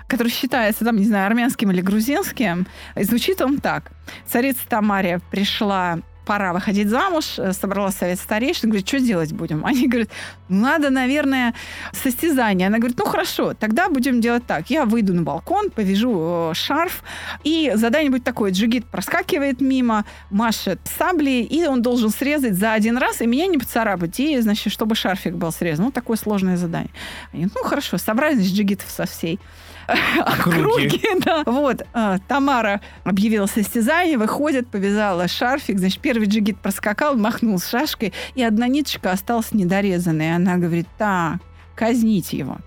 который 0.08 0.28
считается, 0.28 0.84
там, 0.84 0.96
не 0.96 1.04
знаю, 1.04 1.26
армянским 1.26 1.70
или 1.70 1.80
грузинским. 1.80 2.66
Звучит 2.96 3.40
он 3.40 3.58
так. 3.58 3.92
Царица 4.26 4.66
Тамария 4.68 5.20
пришла 5.30 6.00
пора 6.28 6.52
выходить 6.52 6.88
замуж, 6.88 7.38
э, 7.38 7.54
собрала 7.54 7.90
совет 7.90 8.20
старейшин, 8.20 8.68
говорит, 8.68 8.86
что 8.86 9.00
делать 9.00 9.32
будем? 9.32 9.64
Они 9.64 9.88
говорят, 9.88 10.10
«Ну, 10.50 10.60
надо, 10.60 10.90
наверное, 10.90 11.54
состязание. 11.92 12.66
Она 12.68 12.76
говорит, 12.78 12.98
ну 12.98 13.06
хорошо, 13.06 13.54
тогда 13.54 13.88
будем 13.88 14.20
делать 14.20 14.46
так. 14.46 14.68
Я 14.68 14.84
выйду 14.84 15.14
на 15.14 15.22
балкон, 15.22 15.70
повяжу 15.70 16.50
э, 16.50 16.54
шарф, 16.54 17.02
и 17.44 17.72
задание 17.74 18.10
будет 18.10 18.24
такое. 18.24 18.50
Джигит 18.50 18.84
проскакивает 18.84 19.62
мимо, 19.62 20.04
машет 20.30 20.80
саблей, 20.98 21.44
и 21.44 21.66
он 21.66 21.80
должен 21.80 22.10
срезать 22.10 22.54
за 22.54 22.74
один 22.74 22.98
раз, 22.98 23.22
и 23.22 23.26
меня 23.26 23.46
не 23.46 23.56
поцарапать, 23.56 24.20
и, 24.20 24.38
значит, 24.40 24.70
чтобы 24.70 24.94
шарфик 24.96 25.34
был 25.34 25.50
срезан. 25.50 25.86
Ну, 25.86 25.92
такое 25.92 26.18
сложное 26.18 26.58
задание. 26.58 26.90
Они, 27.32 27.46
ну, 27.46 27.62
хорошо, 27.64 27.96
собрали, 27.96 28.34
значит, 28.34 28.52
джигитов 28.52 28.90
со 28.90 29.06
всей 29.06 29.40
Округи. 30.26 31.00
да. 31.24 31.42
Вот, 31.46 31.82
а, 31.94 32.18
Тамара 32.28 32.80
объявила 33.04 33.46
состязание, 33.46 34.18
выходит, 34.18 34.68
повязала 34.68 35.28
шарфик, 35.28 35.78
значит, 35.78 36.00
первый 36.00 36.26
джигит 36.26 36.58
проскакал, 36.58 37.16
махнул 37.16 37.58
шашкой, 37.58 38.12
и 38.34 38.42
одна 38.42 38.68
ниточка 38.68 39.12
осталась 39.12 39.52
недорезанной. 39.52 40.34
Она 40.34 40.56
говорит, 40.56 40.86
так, 40.98 41.38
казните 41.74 42.36
его. 42.36 42.58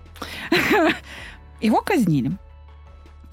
Его 1.60 1.80
казнили. 1.80 2.32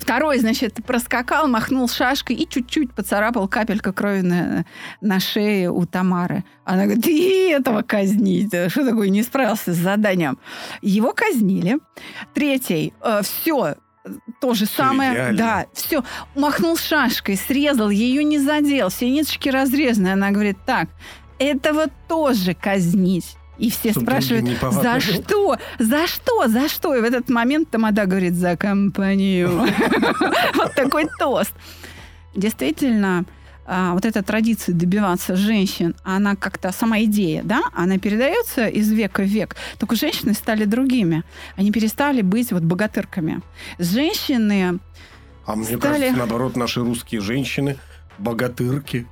Второй, 0.10 0.40
значит, 0.40 0.80
проскакал, 0.88 1.48
махнул 1.48 1.88
шашкой 1.88 2.36
и 2.38 2.50
чуть-чуть 2.50 2.96
поцарапал 2.96 3.48
капелька 3.48 3.94
крови 3.94 4.22
на, 4.22 4.66
на 5.02 5.20
шее 5.20 5.70
у 5.70 5.86
Тамары. 5.86 6.44
Она 6.66 6.86
говорит, 6.86 7.06
и 7.06 7.50
этого 7.50 7.84
казнить. 7.84 8.48
Что 8.72 8.84
такое, 8.84 9.10
не 9.10 9.22
справился 9.22 9.72
с 9.72 9.78
заданием. 9.78 10.40
Его 10.82 11.14
казнили. 11.14 11.78
Третий, 12.34 12.92
все, 13.22 13.76
то 14.42 14.56
же 14.56 14.66
самое. 14.66 15.14
идеально. 15.14 15.38
Да, 15.38 15.66
все. 15.74 16.04
Махнул 16.34 16.76
шашкой, 16.76 17.38
срезал, 17.38 17.92
ее 17.92 18.24
не 18.24 18.40
задел, 18.40 18.90
все 18.90 19.12
ниточки 19.12 19.50
разрезаны. 19.50 20.08
Она 20.08 20.32
говорит, 20.32 20.58
так, 20.66 20.90
этого 21.38 21.86
тоже 22.08 22.56
казнить. 22.56 23.36
И 23.60 23.70
все 23.70 23.92
Чтоб 23.92 24.04
спрашивают, 24.04 24.46
за 24.72 25.00
что? 25.00 25.58
За 25.80 26.08
что? 26.08 26.48
За 26.48 26.70
что? 26.70 26.96
И 26.96 27.02
в 27.02 27.04
этот 27.04 27.30
момент 27.30 27.70
Тамада 27.70 28.06
говорит, 28.06 28.34
за 28.34 28.56
компанию. 28.58 29.50
Вот 30.56 30.74
такой 30.76 31.08
тост. 31.20 31.54
Действительно, 32.36 33.26
а, 33.66 33.94
вот 33.94 34.06
эта 34.06 34.24
традиция 34.24 34.74
добиваться 34.74 35.36
женщин, 35.36 35.96
она 36.04 36.36
как-то, 36.36 36.72
сама 36.72 37.02
идея, 37.04 37.44
да, 37.44 37.62
она 37.74 37.98
передается 37.98 38.68
из 38.68 38.92
века 38.92 39.22
в 39.24 39.26
век. 39.26 39.56
Только 39.78 39.96
женщины 39.96 40.34
стали 40.34 40.66
другими. 40.66 41.24
Они 41.56 41.72
перестали 41.72 42.22
быть 42.22 42.52
вот 42.52 42.64
богатырками. 42.64 43.42
Женщины, 43.78 44.80
А 45.46 45.56
мне 45.56 45.66
Стали- 45.66 45.80
кажется, 45.80 46.14
наоборот, 46.18 46.56
наши 46.56 46.80
русские 46.82 47.22
женщины 47.22 47.78
богатырки. 48.18 49.08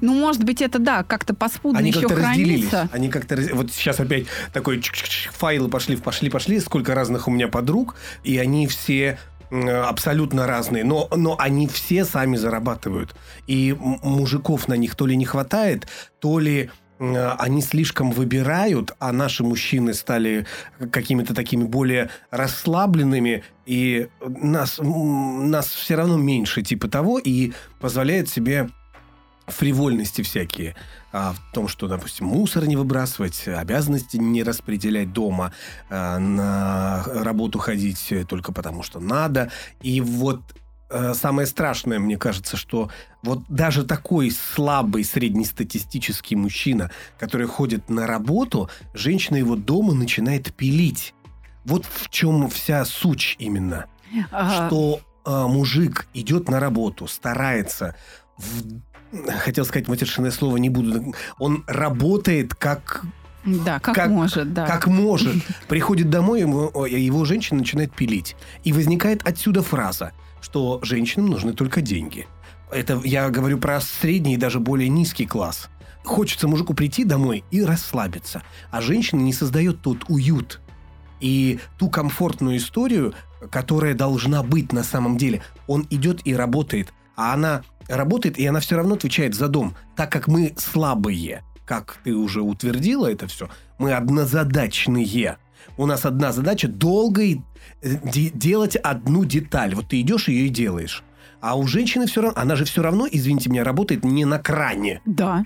Ну, 0.00 0.14
может 0.14 0.44
быть, 0.44 0.62
это, 0.62 0.78
да, 0.78 1.02
как-то 1.02 1.34
подспудно 1.34 1.78
Они 1.78 1.90
еще 1.90 2.08
как-то 2.08 2.16
разделились. 2.28 2.68
хранится. 2.68 2.94
Они 2.94 3.08
как-то 3.08 3.36
раз- 3.36 3.50
вот 3.52 3.70
сейчас 3.72 4.00
опять 4.00 4.26
такой 4.52 4.78
чик-чик-чик, 4.78 5.32
файлы 5.32 5.68
пошли, 5.68 5.96
пошли, 5.96 6.30
пошли. 6.30 6.60
Сколько 6.60 6.94
разных 6.94 7.28
у 7.28 7.30
меня 7.30 7.48
подруг, 7.48 7.96
и 8.24 8.38
они 8.38 8.66
все 8.66 9.18
абсолютно 9.50 10.46
разные, 10.46 10.82
но, 10.82 11.08
но 11.14 11.36
они 11.38 11.68
все 11.68 12.06
сами 12.06 12.36
зарабатывают. 12.36 13.14
И 13.46 13.76
мужиков 13.78 14.66
на 14.66 14.74
них 14.74 14.94
то 14.94 15.06
ли 15.06 15.14
не 15.14 15.26
хватает, 15.26 15.86
то 16.20 16.38
ли 16.38 16.70
они 16.98 17.62
слишком 17.62 18.12
выбирают, 18.12 18.92
а 19.00 19.10
наши 19.12 19.42
мужчины 19.42 19.92
стали 19.92 20.46
какими-то 20.92 21.34
такими 21.34 21.64
более 21.64 22.10
расслабленными, 22.30 23.42
и 23.66 24.08
нас, 24.24 24.78
нас 24.80 25.66
все 25.66 25.96
равно 25.96 26.16
меньше 26.16 26.62
типа 26.62 26.88
того, 26.88 27.18
и 27.18 27.52
позволяет 27.80 28.28
себе 28.28 28.68
фривольности 29.46 30.22
всякие. 30.22 30.74
А, 31.12 31.32
в 31.34 31.52
том, 31.52 31.68
что, 31.68 31.88
допустим, 31.88 32.26
мусор 32.26 32.66
не 32.66 32.76
выбрасывать, 32.76 33.46
обязанности 33.48 34.16
не 34.16 34.42
распределять 34.42 35.12
дома, 35.12 35.52
а, 35.90 36.18
на 36.18 37.04
работу 37.04 37.58
ходить 37.58 38.12
только 38.28 38.52
потому, 38.52 38.82
что 38.82 39.00
надо. 39.00 39.50
И 39.82 40.00
вот 40.00 40.40
э, 40.90 41.14
самое 41.14 41.46
страшное, 41.46 41.98
мне 41.98 42.16
кажется, 42.16 42.56
что 42.56 42.90
вот 43.22 43.40
даже 43.48 43.84
такой 43.84 44.30
слабый 44.30 45.04
среднестатистический 45.04 46.36
мужчина, 46.36 46.90
который 47.18 47.46
ходит 47.46 47.88
на 47.90 48.06
работу, 48.06 48.70
женщина 48.94 49.36
его 49.36 49.56
дома 49.56 49.94
начинает 49.94 50.54
пилить. 50.54 51.14
Вот 51.64 51.84
в 51.86 52.08
чем 52.10 52.48
вся 52.50 52.84
суть 52.84 53.36
именно 53.38 53.86
Ага. 54.30 54.66
что 54.68 55.00
а, 55.24 55.46
мужик 55.46 56.08
идет 56.14 56.48
на 56.48 56.58
работу, 56.60 57.06
старается, 57.06 57.94
в- 58.36 58.80
хотел 59.40 59.64
сказать 59.64 59.88
матершинное 59.88 60.30
слово, 60.30 60.56
не 60.56 60.68
буду, 60.70 61.14
он 61.38 61.64
работает 61.66 62.54
как, 62.54 63.04
Да, 63.44 63.78
как, 63.80 63.94
как- 63.94 64.10
может, 64.10 64.52
да. 64.54 64.66
как 64.66 64.86
может, 64.86 65.34
приходит 65.68 66.10
домой, 66.10 66.40
ему- 66.40 66.70
о, 66.72 66.86
его 66.86 67.24
женщина 67.24 67.58
начинает 67.60 67.94
пилить. 67.94 68.36
И 68.64 68.72
возникает 68.72 69.26
отсюда 69.26 69.62
фраза, 69.62 70.12
что 70.40 70.80
женщинам 70.82 71.26
нужны 71.30 71.52
только 71.52 71.80
деньги. 71.80 72.26
Это 72.70 73.00
я 73.04 73.28
говорю 73.28 73.58
про 73.58 73.80
средний 73.80 74.34
и 74.34 74.38
даже 74.38 74.58
более 74.58 74.88
низкий 74.88 75.26
класс. 75.26 75.68
Хочется 76.04 76.48
мужику 76.48 76.74
прийти 76.74 77.04
домой 77.04 77.44
и 77.50 77.62
расслабиться, 77.62 78.42
а 78.70 78.80
женщина 78.80 79.20
не 79.20 79.32
создает 79.32 79.82
тот 79.82 79.98
уют 80.08 80.60
и 81.20 81.60
ту 81.78 81.88
комфортную 81.90 82.56
историю, 82.56 83.14
которая 83.50 83.94
должна 83.94 84.42
быть 84.42 84.72
на 84.72 84.82
самом 84.82 85.16
деле. 85.16 85.42
Он 85.68 85.86
идет 85.90 86.20
и 86.26 86.34
работает, 86.34 86.92
а 87.14 87.34
она 87.34 87.62
работает, 87.88 88.38
и 88.38 88.46
она 88.46 88.60
все 88.60 88.76
равно 88.76 88.94
отвечает 88.94 89.34
за 89.34 89.48
дом, 89.48 89.74
так 89.96 90.10
как 90.10 90.28
мы 90.28 90.54
слабые. 90.56 91.42
Как 91.64 91.98
ты 92.04 92.14
уже 92.14 92.42
утвердила 92.42 93.10
это 93.10 93.26
все, 93.26 93.48
мы 93.78 93.92
однозадачные. 93.92 95.38
У 95.76 95.86
нас 95.86 96.04
одна 96.04 96.32
задача 96.32 96.68
долго 96.68 97.22
э, 97.22 97.36
де- 97.80 98.30
делать 98.30 98.76
одну 98.76 99.24
деталь. 99.24 99.74
Вот 99.74 99.88
ты 99.88 100.00
идешь 100.00 100.28
ее 100.28 100.46
и 100.46 100.48
делаешь. 100.48 101.04
А 101.40 101.56
у 101.56 101.66
женщины 101.66 102.06
все 102.06 102.22
равно, 102.22 102.40
она 102.40 102.56
же 102.56 102.64
все 102.64 102.82
равно, 102.82 103.06
извините 103.10 103.50
меня, 103.50 103.64
работает 103.64 104.04
не 104.04 104.24
на 104.24 104.38
кране. 104.38 105.00
Да. 105.06 105.44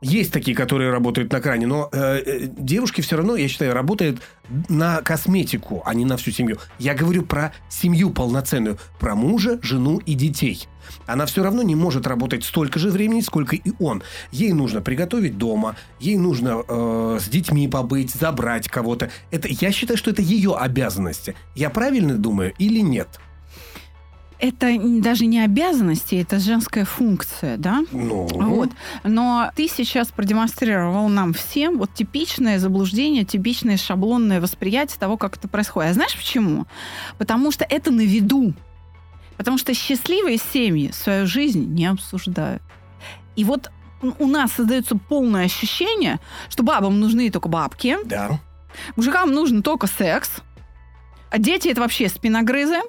Есть 0.00 0.32
такие, 0.32 0.56
которые 0.56 0.90
работают 0.90 1.32
на 1.32 1.40
кране, 1.40 1.66
но 1.66 1.88
э, 1.90 2.22
э, 2.24 2.46
девушки 2.56 3.00
все 3.00 3.16
равно, 3.16 3.34
я 3.34 3.48
считаю, 3.48 3.74
работают 3.74 4.22
на 4.68 5.02
косметику, 5.02 5.82
а 5.84 5.92
не 5.92 6.04
на 6.04 6.16
всю 6.16 6.30
семью. 6.30 6.58
Я 6.78 6.94
говорю 6.94 7.24
про 7.24 7.52
семью 7.68 8.10
полноценную, 8.10 8.78
про 9.00 9.16
мужа, 9.16 9.58
жену 9.60 9.98
и 9.98 10.14
детей. 10.14 10.68
Она 11.06 11.26
все 11.26 11.42
равно 11.42 11.62
не 11.62 11.74
может 11.74 12.06
работать 12.06 12.44
столько 12.44 12.78
же 12.78 12.90
времени, 12.90 13.20
сколько 13.22 13.56
и 13.56 13.72
он. 13.80 14.04
Ей 14.30 14.52
нужно 14.52 14.80
приготовить 14.80 15.36
дома, 15.36 15.74
ей 15.98 16.16
нужно 16.16 16.62
э, 16.66 17.18
с 17.20 17.28
детьми 17.28 17.66
побыть, 17.66 18.14
забрать 18.14 18.68
кого-то. 18.68 19.10
Это, 19.32 19.48
я 19.48 19.72
считаю, 19.72 19.98
что 19.98 20.10
это 20.10 20.22
ее 20.22 20.54
обязанности. 20.54 21.34
Я 21.56 21.70
правильно 21.70 22.14
думаю 22.14 22.54
или 22.58 22.78
нет? 22.78 23.18
Это 24.38 24.78
даже 25.00 25.26
не 25.26 25.40
обязанности, 25.40 26.14
это 26.16 26.38
женская 26.38 26.84
функция, 26.84 27.56
да? 27.56 27.84
Ну, 27.90 28.26
Вот. 28.30 28.70
Но 29.02 29.50
ты 29.56 29.68
сейчас 29.68 30.08
продемонстрировал 30.08 31.08
нам 31.08 31.32
всем 31.32 31.78
вот 31.78 31.92
типичное 31.94 32.58
заблуждение, 32.58 33.24
типичное 33.24 33.76
шаблонное 33.76 34.40
восприятие 34.40 34.98
того, 34.98 35.16
как 35.16 35.36
это 35.36 35.48
происходит. 35.48 35.90
А 35.90 35.94
знаешь 35.94 36.16
почему? 36.16 36.66
Потому 37.18 37.50
что 37.50 37.66
это 37.68 37.90
на 37.90 38.02
виду. 38.02 38.54
Потому 39.36 39.58
что 39.58 39.74
счастливые 39.74 40.38
семьи 40.38 40.90
свою 40.92 41.26
жизнь 41.26 41.66
не 41.72 41.86
обсуждают. 41.86 42.62
И 43.36 43.44
вот 43.44 43.70
у 44.18 44.26
нас 44.26 44.52
создается 44.52 44.96
полное 44.96 45.44
ощущение, 45.44 46.18
что 46.48 46.62
бабам 46.62 47.00
нужны 47.00 47.30
только 47.30 47.48
бабки, 47.48 47.96
да. 48.04 48.40
мужикам 48.96 49.32
нужен 49.32 49.62
только 49.62 49.86
секс, 49.86 50.30
а 51.30 51.38
дети 51.38 51.68
это 51.68 51.80
вообще 51.80 52.08
спиногрызы. 52.08 52.80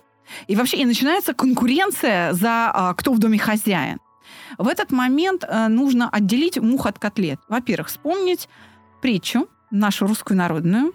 И 0.48 0.56
вообще 0.56 0.78
и 0.78 0.86
начинается 0.86 1.34
конкуренция 1.34 2.34
за 2.34 2.72
а, 2.74 2.94
кто 2.94 3.14
в 3.14 3.20
доме 3.20 3.40
хозяин. 3.40 4.00
В 4.58 4.68
этот 4.68 4.92
момент 4.92 5.44
а, 5.48 5.70
нужно 5.70 6.10
отделить 6.10 6.58
мух 6.58 6.86
от 6.86 7.00
котлет. 7.00 7.40
Во-первых, 7.48 7.88
вспомнить 7.88 8.50
притчу, 9.02 9.48
нашу 9.72 10.08
русскую 10.08 10.38
народную, 10.38 10.94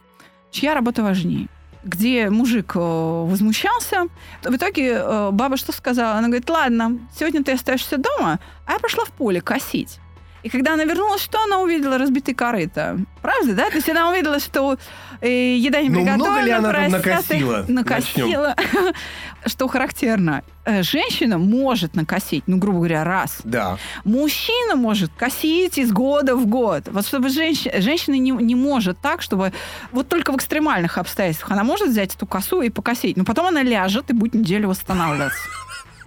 чья 0.50 0.74
работа 0.74 1.02
важнее 1.02 1.48
где 1.84 2.30
мужик 2.30 2.72
э, 2.76 2.78
возмущался. 2.78 4.08
В 4.42 4.56
итоге 4.56 4.92
э, 4.94 5.30
баба 5.32 5.56
что 5.56 5.70
сказала? 5.72 6.14
Она 6.14 6.28
говорит, 6.28 6.48
ладно, 6.48 6.98
сегодня 7.14 7.44
ты 7.44 7.52
остаешься 7.52 7.98
дома, 7.98 8.40
а 8.66 8.72
я 8.72 8.78
пошла 8.78 9.04
в 9.04 9.10
поле 9.10 9.40
косить. 9.40 9.98
И 10.44 10.50
когда 10.50 10.74
она 10.74 10.84
вернулась, 10.84 11.22
что 11.22 11.42
она 11.42 11.58
увидела? 11.58 11.96
Разбитый 11.96 12.34
корыто. 12.34 12.98
Правда, 13.22 13.54
да? 13.54 13.70
То 13.70 13.76
есть 13.76 13.88
она 13.88 14.10
увидела, 14.10 14.38
что 14.38 14.76
э, 15.22 15.56
еда 15.56 15.80
не 15.80 15.88
Ну, 15.88 16.00
приготовлена. 16.04 16.24
много 16.26 16.40
ли 16.42 16.50
она 16.50 16.72
там 16.72 16.90
накосила? 16.90 17.64
Накосила. 17.68 18.54
Что 19.46 19.68
характерно, 19.68 20.42
э, 20.66 20.82
женщина 20.82 21.38
может 21.38 21.94
накосить, 21.94 22.44
ну, 22.46 22.58
грубо 22.58 22.78
говоря, 22.78 23.04
раз. 23.04 23.38
Да. 23.44 23.78
Мужчина 24.04 24.76
может 24.76 25.12
косить 25.16 25.78
из 25.78 25.90
года 25.92 26.36
в 26.36 26.46
год. 26.46 26.88
Вот 26.88 27.06
чтобы 27.06 27.30
женщина, 27.30 27.80
женщина 27.80 28.14
не, 28.16 28.30
не 28.30 28.54
может 28.54 28.98
так, 29.00 29.22
чтобы... 29.22 29.52
Вот 29.92 30.08
только 30.08 30.30
в 30.30 30.36
экстремальных 30.36 30.98
обстоятельствах 30.98 31.52
она 31.52 31.64
может 31.64 31.88
взять 31.88 32.14
эту 32.14 32.26
косу 32.26 32.60
и 32.60 32.68
покосить, 32.68 33.16
но 33.16 33.24
потом 33.24 33.46
она 33.46 33.62
ляжет 33.62 34.10
и 34.10 34.12
будет 34.12 34.34
неделю 34.34 34.68
восстанавливаться. 34.68 35.38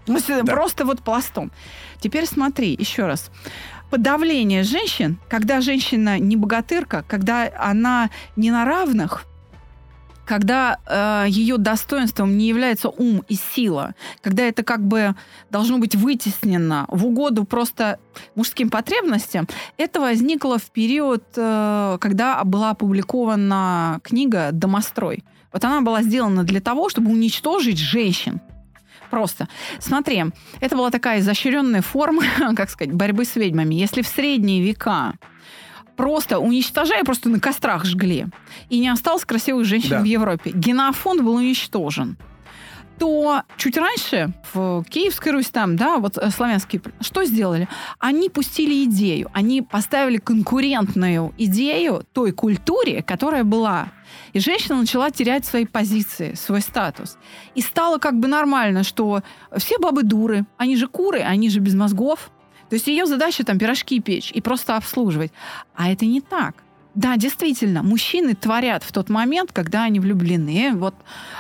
Ну, 0.10 0.20
Да. 0.26 0.44
Просто 0.46 0.86
вот 0.86 1.02
пластом. 1.02 1.52
Теперь 2.00 2.26
смотри, 2.28 2.74
еще 2.80 3.08
раз. 3.08 3.30
Подавление 3.90 4.64
женщин, 4.64 5.18
когда 5.30 5.62
женщина 5.62 6.20
не 6.20 6.36
богатырка, 6.36 7.06
когда 7.08 7.50
она 7.58 8.10
не 8.36 8.52
на 8.52 8.66
равных, 8.66 9.26
когда 10.26 10.80
э, 10.86 11.26
ее 11.30 11.58
достоинством 11.58 12.38
не 12.38 12.50
является 12.50 12.90
ум 12.90 13.24
и 13.30 13.36
сила, 13.36 13.96
когда 14.22 14.44
это 14.44 14.64
как 14.64 14.86
бы 14.86 15.16
должно 15.50 15.78
быть 15.78 15.96
вытеснено 15.96 16.86
в 16.90 17.06
угоду 17.06 17.46
просто 17.46 17.98
мужским 18.36 18.70
потребностям, 18.70 19.48
это 19.78 20.02
возникло 20.02 20.58
в 20.58 20.70
период, 20.70 21.24
э, 21.38 21.98
когда 22.02 22.44
была 22.44 22.72
опубликована 22.72 24.02
книга 24.04 24.50
«Домострой». 24.52 25.24
Вот 25.54 25.64
она 25.64 25.80
была 25.80 26.04
сделана 26.04 26.44
для 26.44 26.60
того, 26.60 26.90
чтобы 26.90 27.10
уничтожить 27.10 27.80
женщин. 27.80 28.42
Просто. 29.10 29.48
Смотри, 29.80 30.26
это 30.60 30.76
была 30.76 30.92
такая 30.92 31.20
изощренная 31.20 31.82
форма, 31.82 32.24
как 32.56 32.70
сказать, 32.70 32.94
борьбы 32.94 33.26
с 33.26 33.36
ведьмами. 33.36 33.76
Если 33.76 34.02
в 34.02 34.08
средние 34.08 34.62
века 34.62 35.14
просто 35.96 36.40
уничтожая, 36.40 37.04
просто 37.04 37.30
на 37.30 37.40
кострах 37.40 37.86
жгли, 37.86 38.28
и 38.70 38.80
не 38.80 38.90
осталось 38.90 39.26
красивых 39.26 39.66
женщин 39.66 39.90
Да. 39.90 40.02
в 40.02 40.06
Европе, 40.06 40.52
генофонд 40.54 41.22
был 41.22 41.36
уничтожен, 41.36 42.18
то 43.00 43.44
чуть 43.58 43.78
раньше 43.78 44.34
в 44.54 44.84
Киевской 44.90 45.30
Русь 45.30 45.50
там, 45.50 45.76
да, 45.76 45.98
вот 45.98 46.18
э, 46.18 46.30
славянские, 46.32 46.82
что 47.00 47.24
сделали? 47.26 47.68
Они 48.00 48.28
пустили 48.30 48.86
идею, 48.86 49.30
они 49.34 49.62
поставили 49.62 50.18
конкурентную 50.18 51.32
идею 51.38 52.04
той 52.14 52.32
культуре, 52.32 53.04
которая 53.04 53.44
была. 53.44 53.90
И 54.34 54.40
женщина 54.40 54.76
начала 54.76 55.10
терять 55.12 55.46
свои 55.46 55.66
позиции, 55.66 56.34
свой 56.36 56.62
статус. 56.62 57.18
И 57.56 57.62
стало 57.62 57.98
как 57.98 58.20
бы 58.20 58.28
нормально, 58.28 58.84
что 58.84 59.24
все 59.58 59.78
бабы 59.80 60.04
дуры, 60.04 60.46
они 60.58 60.76
же 60.76 60.88
куры, 60.88 61.20
они 61.20 61.50
же 61.50 61.60
без 61.60 61.76
мозгов. 61.76 62.32
То 62.70 62.76
есть 62.76 62.88
ее 62.88 63.06
задача 63.06 63.44
там 63.44 63.58
пирожки 63.58 64.00
печь 64.00 64.32
и 64.32 64.42
просто 64.42 64.76
обслуживать. 64.76 65.32
А 65.76 65.90
это 65.90 66.06
не 66.06 66.22
так. 66.22 66.64
Да, 66.98 67.16
действительно, 67.16 67.84
мужчины 67.84 68.34
творят 68.34 68.82
в 68.82 68.92
тот 68.92 69.10
момент, 69.10 69.52
когда 69.54 69.84
они 69.84 70.00
влюблены. 70.00 70.72
Вот 70.74 70.96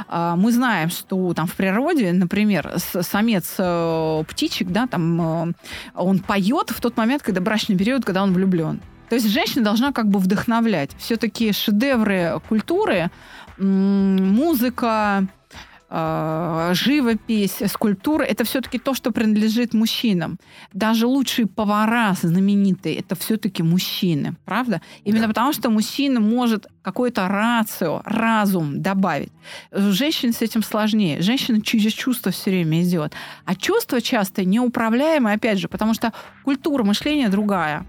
а, 0.07 0.35
мы 0.35 0.51
знаем, 0.51 0.91
что 0.91 1.33
там 1.33 1.47
в 1.47 1.55
природе, 1.55 2.13
например, 2.13 2.75
самец 2.77 3.55
э, 3.57 4.23
птичек, 4.29 4.67
да, 4.67 4.85
там 4.85 5.49
э, 5.49 5.53
он 5.95 6.19
поет 6.19 6.69
в 6.69 6.79
тот 6.79 6.95
момент, 6.95 7.23
когда 7.23 7.41
брачный 7.41 7.75
период, 7.75 8.05
когда 8.05 8.21
он 8.21 8.33
влюблен. 8.33 8.81
То 9.09 9.15
есть 9.15 9.27
женщина 9.29 9.63
должна 9.63 9.91
как 9.91 10.09
бы 10.09 10.19
вдохновлять. 10.19 10.91
Все-таки 10.97 11.51
шедевры 11.51 12.41
культуры, 12.49 13.09
музыка, 13.57 15.27
э, 15.89 16.71
живопись, 16.73 17.61
скульптура 17.67 18.23
это 18.23 18.43
все-таки 18.43 18.77
то, 18.77 18.93
что 18.93 19.11
принадлежит 19.11 19.73
мужчинам. 19.73 20.37
Даже 20.73 21.07
лучшие 21.07 21.47
повара 21.47 22.13
знаменитые 22.21 22.97
это 22.97 23.15
все-таки 23.15 23.63
мужчины, 23.63 24.35
правда? 24.45 24.81
Именно 25.05 25.23
Да. 25.23 25.27
потому, 25.29 25.53
что 25.53 25.69
мужчина 25.69 26.19
может 26.19 26.67
какое-то 26.81 27.27
рацио, 27.27 28.01
разум 28.05 28.81
добавить. 28.81 29.31
Женщин 29.71 30.33
с 30.33 30.41
этим 30.41 30.63
сложнее. 30.63 31.21
Женщина 31.21 31.61
через 31.61 31.93
чувства 31.93 32.31
все 32.31 32.51
время 32.51 32.83
идет. 32.83 33.13
А 33.45 33.55
чувства 33.55 34.01
часто 34.01 34.43
неуправляемые, 34.45 35.35
опять 35.35 35.59
же, 35.59 35.67
потому 35.67 35.93
что 35.93 36.11
культура 36.43 36.83
мышления 36.83 37.29
другая. 37.29 37.85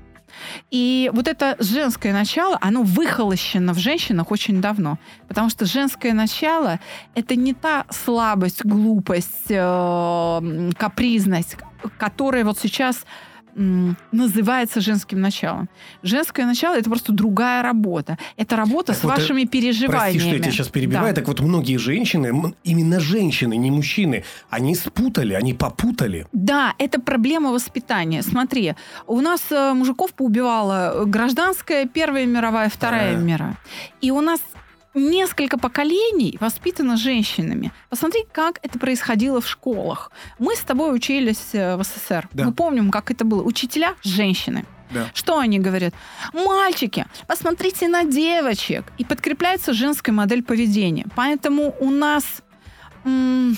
И 0.70 1.10
вот 1.12 1.28
это 1.28 1.56
женское 1.58 2.12
начало, 2.12 2.58
оно 2.60 2.82
выхолощено 2.82 3.72
в 3.72 3.78
женщинах 3.78 4.30
очень 4.30 4.60
давно. 4.60 4.98
Потому 5.26 5.50
что 5.50 5.66
женское 5.66 6.12
начало— 6.12 6.80
это 7.14 7.36
не 7.36 7.54
та 7.54 7.84
слабость, 7.90 8.64
глупость, 8.64 9.50
э, 9.50 10.70
капризность, 10.76 11.56
которая 11.98 12.44
вот 12.44 12.58
сейчас 12.58 13.04
называется 14.12 14.80
женским 14.80 15.20
началом. 15.20 15.68
Женское 16.02 16.46
начало— 16.46 16.74
это 16.78 16.88
просто 16.88 17.12
другая 17.12 17.62
работа. 17.62 18.16
Это 18.36 18.56
работа 18.56 18.92
Так 18.92 18.96
с 18.96 19.04
вот, 19.04 19.12
э, 19.12 19.16
вашими 19.16 19.44
переживаниями. 19.44 20.12
Прости, 20.12 20.18
что 20.20 20.28
я 20.28 20.38
тебя 20.38 20.50
сейчас 20.52 20.68
перебиваю. 20.68 21.08
Да. 21.08 21.20
Так 21.20 21.28
вот, 21.28 21.40
многие 21.40 21.76
женщины, 21.76 22.54
именно 22.64 23.00
женщины, 23.00 23.56
не 23.56 23.70
мужчины, 23.70 24.24
они 24.50 24.74
спутали, 24.74 25.34
они 25.34 25.54
попутали. 25.54 26.26
Да, 26.32 26.74
это 26.78 27.00
проблема 27.00 27.50
воспитания. 27.50 28.22
Смотри, 28.22 28.74
у 29.06 29.20
нас 29.20 29.40
э, 29.50 29.72
мужиков 29.74 30.14
поубивала 30.14 31.04
гражданская, 31.04 31.86
Первая 31.86 32.26
мировая, 32.26 32.68
Вторая 32.68 33.10
Вторая. 33.12 33.24
мировая. 33.24 33.58
И 34.00 34.10
у 34.10 34.20
нас 34.20 34.40
несколько 34.94 35.58
поколений 35.58 36.36
воспитано 36.40 36.96
женщинами. 36.96 37.72
Посмотри, 37.90 38.26
как 38.32 38.58
это 38.62 38.78
происходило 38.78 39.40
в 39.40 39.48
школах. 39.48 40.10
Мы 40.38 40.56
с 40.56 40.60
тобой 40.60 40.94
учились 40.94 41.50
э, 41.52 41.76
в 41.76 41.84
СССР. 41.84 42.28
Да. 42.32 42.44
Мы 42.44 42.52
помним, 42.52 42.90
как 42.90 43.10
это 43.10 43.24
было. 43.24 43.42
Учителя– 43.42 43.94
женщины. 44.02 44.64
Да. 44.90 45.06
Что 45.12 45.38
они 45.38 45.58
говорят? 45.58 45.92
Мальчики, 46.32 47.06
посмотрите 47.26 47.88
на 47.88 48.04
девочек. 48.04 48.84
И 48.96 49.04
подкрепляется 49.04 49.72
женская 49.74 50.12
модель 50.12 50.42
поведения. 50.42 51.06
Поэтому 51.14 51.74
у 51.78 51.90
нас... 51.90 52.24
м, 53.04 53.56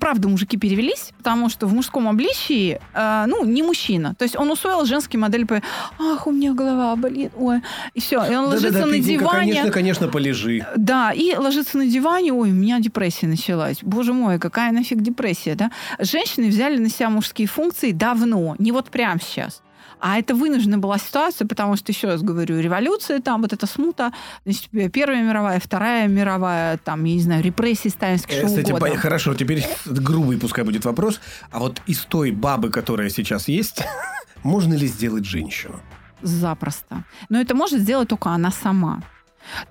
Правда, 0.00 0.28
мужики 0.28 0.56
перевелись, 0.56 1.12
потому 1.18 1.48
что 1.48 1.66
в 1.66 1.74
мужском 1.74 2.08
обличии, 2.08 2.80
э, 2.94 3.24
ну, 3.26 3.44
не 3.44 3.62
мужчина. 3.62 4.14
То 4.16 4.24
есть 4.24 4.36
он 4.36 4.50
усвоил 4.50 4.84
женский 4.84 5.18
модель 5.18 5.46
по 5.46 5.62
«Ах, 5.98 6.26
у 6.26 6.32
меня 6.32 6.52
голова 6.52 6.96
болит, 6.96 7.32
ой». 7.36 7.62
И 7.94 8.00
все, 8.00 8.24
и 8.24 8.34
он 8.34 8.46
ложится 8.46 8.72
Да-да-да, 8.72 8.86
на 8.86 8.92
Петенька, 8.92 9.24
диване. 9.24 9.38
конечно, 9.52 9.70
конечно, 9.70 10.08
полежи. 10.08 10.66
Да, 10.76 11.12
и 11.12 11.34
ложится 11.36 11.78
на 11.78 11.86
диване, 11.86 12.32
ой, 12.32 12.50
у 12.50 12.54
меня 12.54 12.80
депрессия 12.80 13.26
началась. 13.26 13.78
Боже 13.82 14.12
мой, 14.12 14.38
какая 14.38 14.72
нафиг 14.72 15.00
депрессия, 15.00 15.54
да? 15.54 15.70
Женщины 15.98 16.48
взяли 16.48 16.78
на 16.78 16.88
себя 16.88 17.10
мужские 17.10 17.48
функции 17.48 17.92
давно, 17.92 18.56
не 18.58 18.72
вот 18.72 18.90
прямо 18.90 19.20
сейчас. 19.20 19.62
А 20.00 20.18
это 20.18 20.34
вынуждена 20.34 20.78
была 20.78 20.98
ситуация, 20.98 21.46
потому 21.46 21.76
что, 21.76 21.92
еще 21.92 22.06
раз 22.08 22.22
говорю, 22.22 22.60
революция, 22.60 23.20
там 23.20 23.42
вот 23.42 23.52
эта 23.52 23.66
смута, 23.66 24.12
значит, 24.44 24.68
Первая 24.92 25.22
мировая, 25.22 25.60
Вторая 25.60 26.08
мировая, 26.08 26.78
там, 26.78 27.04
я 27.04 27.14
не 27.14 27.20
знаю, 27.20 27.42
репрессии 27.42 27.88
сталинские, 27.88 28.38
Э, 28.38 28.40
что 28.40 28.48
Кстати, 28.48 28.72
угодно. 28.72 28.96
хорошо, 28.96 29.34
теперь 29.34 29.64
грубый 29.86 30.38
пускай 30.38 30.64
будет 30.64 30.84
вопрос. 30.84 31.20
А 31.50 31.58
вот 31.58 31.82
из 31.86 32.00
той 32.04 32.30
бабы, 32.30 32.70
которая 32.70 33.10
сейчас 33.10 33.48
есть, 33.48 33.82
можно 34.42 34.74
ли 34.74 34.86
сделать 34.86 35.24
женщину? 35.24 35.80
Запросто. 36.22 37.04
Но 37.28 37.40
это 37.40 37.54
может 37.54 37.80
сделать 37.80 38.08
только 38.08 38.30
она 38.30 38.50
сама. 38.50 39.02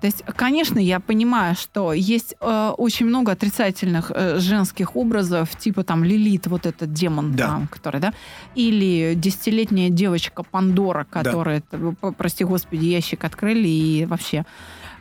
То 0.00 0.06
есть, 0.06 0.22
конечно, 0.36 0.78
я 0.78 1.00
понимаю, 1.00 1.54
что 1.54 1.92
есть 1.92 2.34
э, 2.40 2.72
очень 2.76 3.06
много 3.06 3.32
отрицательных 3.32 4.10
э, 4.14 4.38
женских 4.38 4.96
образов, 4.96 5.56
типа 5.56 5.84
там 5.84 6.04
Лилит, 6.04 6.46
вот 6.46 6.66
этот 6.66 6.92
демон, 6.92 7.32
Да. 7.32 7.46
там, 7.46 7.68
который, 7.68 8.00
да, 8.00 8.12
или 8.54 9.14
десятилетняя 9.16 9.90
девочка 9.90 10.42
Пандора, 10.42 11.04
которая, 11.10 11.60
п- 11.60 12.12
прости 12.12 12.44
господи, 12.44 12.86
ящик 12.86 13.24
открыли 13.24 13.68
и 13.68 14.04
вообще 14.06 14.44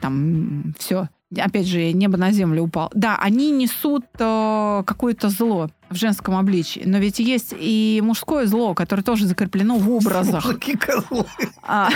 там 0.01 0.73
все. 0.77 1.09
Опять 1.37 1.67
же, 1.67 1.91
небо 1.91 2.17
на 2.17 2.31
землю 2.31 2.63
упало. 2.63 2.89
Да, 2.93 3.17
они 3.17 3.51
несут 3.51 4.05
э, 4.17 4.83
какое-то 4.85 5.27
зло. 5.27 5.69
В 5.89 5.95
женском 5.95 6.35
обличии, 6.35 6.83
но 6.85 6.97
ведь 6.97 7.19
есть 7.19 7.53
и 7.57 8.01
мужское 8.03 8.45
зло, 8.45 8.73
которое 8.73 9.03
тоже 9.03 9.25
закреплено 9.25 9.77
в 9.77 9.89
образах. 9.91 10.45
А, 11.63 11.89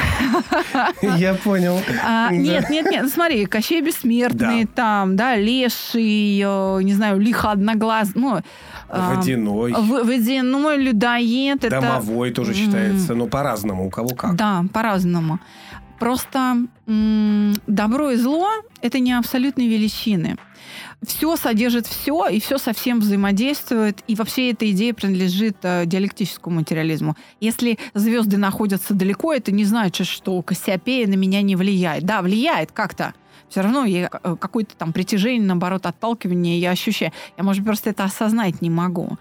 Я 1.18 1.34
понял. 1.36 1.80
а. 2.06 2.32
Нет, 2.32 2.70
нет, 2.70 2.86
нет, 2.90 3.04
ну 3.04 3.10
смотри, 3.10 3.46
Кощей 3.46 3.82
Бессмертный, 3.82 4.66
там, 4.66 5.16
да, 5.16 5.36
Леший, 5.36 6.42
э, 6.44 6.80
не 6.84 6.94
знаю, 6.94 7.20
Лихо 7.20 7.52
Одноглаз, 7.52 8.12
ну... 8.16 8.42
а, 8.90 9.16
Водяной. 9.16 9.74
Водяной 9.74 10.78
людоед. 10.78 11.64
это- 11.64 11.82
Домовой 11.82 12.32
тоже 12.32 12.54
считается, 12.54 13.14
но 13.16 13.28
по-разному, 13.28 13.88
у 13.88 13.90
кого 13.90 14.10
как. 14.16 14.36
Да, 14.36 14.66
по-разному. 14.74 15.40
Просто 16.02 16.58
м, 16.88 17.54
добро 17.68 18.10
и 18.10 18.16
зло– 18.16 18.50
это 18.82 18.98
не 18.98 19.14
абсолютные 19.14 19.70
величины. 19.70 20.36
Все 21.06 21.36
содержит 21.36 21.86
все, 21.86 22.28
и 22.28 22.40
все 22.40 22.58
совсем 22.58 23.02
взаимодействует, 23.02 24.00
и 24.08 24.16
вообще 24.16 24.50
эта 24.50 24.70
идея 24.72 24.96
принадлежит 24.96 25.58
э, 25.62 25.84
диалектическому 25.86 26.56
материализму. 26.56 27.16
Если 27.40 27.78
звезды 27.94 28.38
находятся 28.38 28.96
далеко, 28.96 29.32
это 29.32 29.52
не 29.52 29.64
значит, 29.64 30.08
что 30.08 30.42
Кассиопея 30.42 31.06
на 31.06 31.14
меня 31.14 31.44
не 31.44 31.56
влияет. 31.56 32.04
Да, 32.04 32.24
влияет 32.24 32.72
как-то. 32.72 33.14
Все 33.52 33.62
равно 33.62 33.84
я 33.84 34.10
э, 34.12 34.36
какое-то 34.40 34.76
там 34.78 34.94
притяжение, 34.94 35.46
наоборот, 35.46 35.86
отталкивание 35.86 36.58
я 36.58 36.72
ощущаю. 36.72 37.12
Я, 37.38 37.44
может, 37.44 37.66
просто 37.66 37.90
это 37.90 38.06
осознать 38.06 38.62
не 38.62 38.70
могу. 38.70 39.18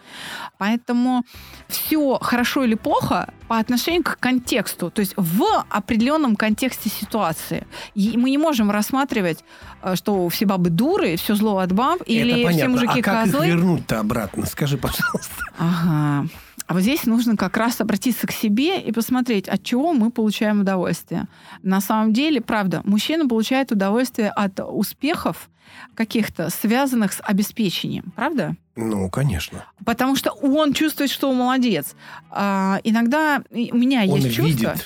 Поэтому 0.57 1.25
все 1.67 2.17
хорошо 2.21 2.63
или 2.63 2.77
плохо 2.77 3.35
по 3.49 3.59
отношению 3.59 4.05
к 4.05 4.19
контексту, 4.21 4.91
то 4.91 5.01
есть 5.01 5.15
в 5.17 5.43
определенном 5.69 6.37
контексте 6.37 6.89
ситуации. 6.89 7.67
И 7.97 8.17
мы 8.17 8.31
не 8.31 8.39
можем 8.39 8.71
рассматривать, 8.71 9.45
э, 9.83 9.97
что 9.97 10.29
все 10.29 10.47
бабы 10.47 10.71
дуры, 10.71 11.17
все 11.17 11.35
зло 11.35 11.59
от 11.59 11.73
баб, 11.73 12.01
или 12.07 12.31
Это 12.31 12.37
все 12.37 12.45
понятно. 12.45 12.69
мужики 12.69 13.01
а 13.01 13.03
как 13.03 13.25
козлы. 13.25 13.47
вернуть-то 13.49 13.99
обратно? 13.99 14.47
Скажи, 14.47 14.79
пожалуйста. 14.79 15.43
Ага. 15.59 16.29
А 16.71 16.73
вот 16.73 16.83
здесь 16.83 17.05
нужно 17.05 17.37
как 17.37 17.57
раз 17.57 17.81
обратиться 17.81 18.29
к 18.29 18.31
себе 18.31 18.81
и 18.81 18.93
посмотреть, 18.93 19.49
от 19.49 19.61
чего 19.65 19.93
мы 19.93 20.13
получаем 20.13 20.61
удовольствие. 20.61 21.27
На 21.65 21.81
самом 21.81 22.13
деле, 22.13 22.41
правда, 22.41 22.81
мужчина 22.85 23.27
получает 23.27 23.73
удовольствие 23.73 24.31
от 24.31 24.61
успехов 24.61 25.51
каких-то, 25.97 26.49
связанных 26.49 27.13
с 27.13 27.21
обеспечением. 27.23 28.13
Правда? 28.15 28.55
Ну, 28.77 29.11
конечно. 29.11 29.67
Потому 29.85 30.15
что 30.15 30.31
он 30.31 30.73
чувствует, 30.73 31.11
что 31.11 31.31
он 31.31 31.39
молодец. 31.39 31.97
А, 32.31 32.79
иногда 32.85 33.43
у 33.51 33.77
меня 33.77 34.03
Он 34.03 34.21
есть 34.21 34.37
чувство. 34.37 34.77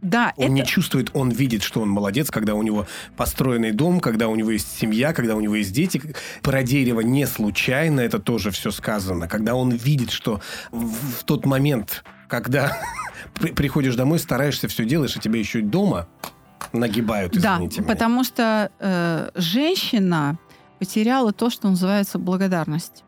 Да, 0.00 0.32
Он 0.36 0.44
это... 0.44 0.52
не 0.52 0.64
чувствует, 0.64 1.10
он 1.14 1.30
видит, 1.30 1.62
что 1.64 1.80
он 1.80 1.88
молодец, 1.88 2.30
когда 2.30 2.54
у 2.54 2.62
него 2.62 2.86
построенный 3.16 3.72
дом, 3.72 3.98
когда 4.00 4.28
у 4.28 4.36
него 4.36 4.50
есть 4.52 4.78
семья, 4.78 5.12
когда 5.12 5.34
у 5.34 5.40
него 5.40 5.56
есть 5.56 5.72
дети. 5.72 6.00
Про 6.42 6.62
дерево 6.62 7.00
не 7.00 7.26
случайно 7.26 8.00
это 8.00 8.18
тоже 8.20 8.50
все 8.52 8.70
сказано. 8.70 9.26
Когда 9.26 9.54
он 9.56 9.70
видит, 9.70 10.10
что 10.12 10.40
в, 10.70 11.18
в 11.20 11.24
тот 11.24 11.46
момент, 11.46 12.04
когда 12.28 12.78
при- 13.34 13.50
приходишь 13.52 13.96
домой, 13.96 14.18
стараешься 14.20 14.68
все 14.68 14.84
делаешь, 14.84 15.16
а 15.16 15.20
тебя 15.20 15.38
еще 15.40 15.58
и 15.58 15.62
дома 15.62 16.06
нагибают, 16.72 17.32
Да, 17.40 17.56
извините 17.56 17.80
меня. 17.80 17.88
потому 17.92 18.22
что 18.24 18.70
э, 18.78 19.30
женщина 19.34 20.38
потеряла 20.78 21.32
то, 21.32 21.50
что 21.50 21.68
называется 21.68 22.18
благодарность. 22.18 23.02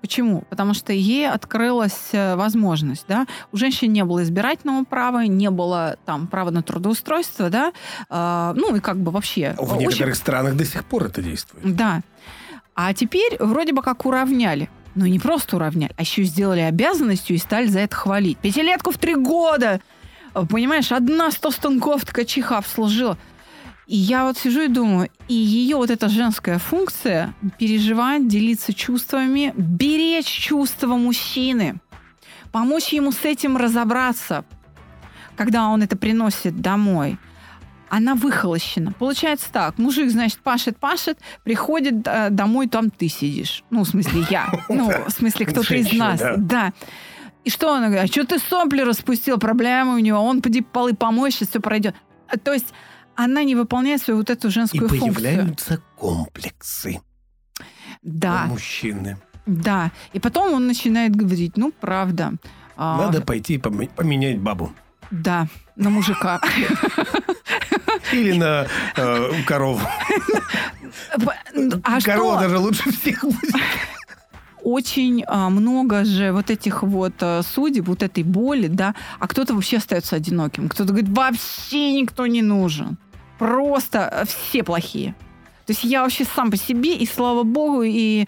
Почему? 0.00 0.44
Потому 0.48 0.72
что 0.74 0.92
ей 0.92 1.28
открылась 1.28 2.08
э, 2.12 2.34
возможность, 2.36 3.04
да. 3.06 3.26
У 3.52 3.56
женщин 3.56 3.92
не 3.92 4.04
было 4.04 4.22
избирательного 4.22 4.84
права, 4.84 5.26
не 5.26 5.50
было 5.50 5.96
там 6.06 6.26
права 6.26 6.50
на 6.50 6.62
трудоустройство, 6.62 7.50
да. 7.50 7.72
Э, 8.08 8.52
ну 8.56 8.74
и 8.74 8.80
как 8.80 8.96
бы 8.98 9.10
вообще. 9.10 9.54
В 9.58 9.72
очень- 9.74 9.80
некоторых 9.88 10.16
странах 10.16 10.56
до 10.56 10.64
сих 10.64 10.84
пор 10.84 11.04
это 11.04 11.20
действует. 11.22 11.76
Да. 11.76 12.00
А 12.74 12.94
теперь 12.94 13.36
вроде 13.38 13.72
бы 13.72 13.82
как 13.82 14.06
уравняли. 14.06 14.70
Но 14.94 15.06
не 15.06 15.20
просто 15.20 15.54
уравняли, 15.56 15.92
а 15.96 16.00
еще 16.00 16.24
сделали 16.24 16.60
обязанностью 16.60 17.36
и 17.36 17.38
стали 17.38 17.66
за 17.66 17.78
это 17.80 17.94
хвалить. 17.94 18.38
Пятилетку 18.38 18.90
в 18.90 18.98
три 18.98 19.14
года! 19.14 19.80
Э, 20.34 20.44
Понимаешь, 20.48 20.90
одна 20.92 21.30
сто 21.30 21.50
станков 21.50 22.04
ткачиха 22.04 22.58
обслужила. 22.58 23.16
И 23.90 23.96
я 23.96 24.24
вот 24.24 24.38
сижу 24.38 24.60
и 24.60 24.68
думаю, 24.68 25.10
и 25.26 25.34
ее 25.34 25.74
вот 25.74 25.90
эта 25.90 26.08
женская 26.08 26.58
функция 26.58 27.34
переживать, 27.58 28.28
делиться 28.28 28.72
чувствами, 28.72 29.52
беречь 29.56 30.28
чувства 30.28 30.94
мужчины, 30.94 31.80
помочь 32.52 32.92
ему 32.92 33.10
с 33.10 33.24
этим 33.24 33.56
разобраться, 33.56 34.44
когда 35.34 35.66
он 35.66 35.82
это 35.82 35.96
приносит 35.96 36.60
домой, 36.60 37.18
она 37.88 38.14
выхолощена. 38.14 38.92
Получается 38.92 39.48
так, 39.50 39.76
мужик, 39.76 40.08
значит, 40.08 40.38
пашет, 40.38 40.76
пашет, 40.76 41.18
приходит 41.42 42.06
э, 42.06 42.30
домой, 42.30 42.68
там 42.68 42.90
ты 42.90 43.08
сидишь. 43.08 43.64
Ну, 43.70 43.82
в 43.82 43.88
смысле, 43.88 44.24
я. 44.30 44.46
Ну, 44.68 44.88
в 44.88 45.10
смысле, 45.10 45.46
кто-то 45.46 45.74
из 45.74 45.92
нас. 45.94 46.22
да. 46.38 46.72
И 47.42 47.50
что 47.50 47.74
она 47.74 47.88
говорит? 47.88 48.08
А 48.08 48.12
что 48.12 48.24
ты 48.24 48.38
сопли 48.38 48.82
распустил? 48.82 49.38
Проблемы 49.38 49.96
у 49.96 49.98
него. 49.98 50.20
Он 50.20 50.42
поди 50.42 50.60
полы 50.60 50.94
помой, 50.94 51.32
сейчас 51.32 51.48
все 51.48 51.58
пройдет. 51.58 51.96
А, 52.28 52.38
То 52.38 52.52
есть 52.52 52.72
она 53.16 53.44
не 53.44 53.54
выполняет 53.54 54.02
свою 54.02 54.18
вот 54.18 54.30
эту 54.30 54.48
И 54.48 54.50
женскую 54.50 54.88
функцию. 54.88 55.14
появляются 55.14 55.82
комплексы 55.96 57.00
Да, 58.02 58.44
у 58.46 58.50
мужчины. 58.52 59.16
да. 59.46 59.90
И 60.12 60.18
потом 60.20 60.54
он 60.54 60.66
начинает 60.66 61.14
говорить, 61.14 61.56
ну, 61.56 61.72
правда. 61.72 62.32
а, 62.76 62.96
Надо 62.98 63.20
пойти 63.20 63.58
поме- 63.58 63.90
поменять 63.94 64.38
бабу. 64.38 64.72
Да, 65.10 65.48
на 65.76 65.90
мужика. 65.90 66.40
Или 68.12 68.32
на 68.32 68.66
э, 68.96 69.42
корову. 69.46 69.80
А 71.84 72.00
Корова 72.00 72.32
что? 72.38 72.40
даже 72.40 72.58
лучше 72.58 72.90
всех 72.92 73.22
будет. 73.24 73.54
Очень 74.62 75.24
а, 75.26 75.50
много 75.50 76.04
же 76.04 76.32
вот 76.32 76.50
этих 76.50 76.82
вот 76.82 77.14
а, 77.20 77.42
судеб, 77.42 77.88
вот 77.88 78.02
этой 78.02 78.24
боли, 78.24 78.66
да, 78.66 78.94
а 79.18 79.28
кто-то 79.28 79.54
вообще 79.54 79.78
остается 79.78 80.16
одиноким, 80.16 80.68
кто-то 80.68 80.90
говорит, 80.92 81.10
вообще 81.10 81.92
никто 81.92 82.26
не 82.26 82.42
нужен, 82.42 82.98
просто 83.38 84.08
а, 84.08 84.24
все 84.24 84.62
плохие. 84.62 85.14
То 85.70 85.72
есть 85.72 85.84
я 85.84 86.02
вообще 86.02 86.24
сам 86.24 86.50
по 86.50 86.56
себе, 86.56 86.96
и 86.96 87.06
слава 87.06 87.44
богу, 87.44 87.82
и 87.82 88.26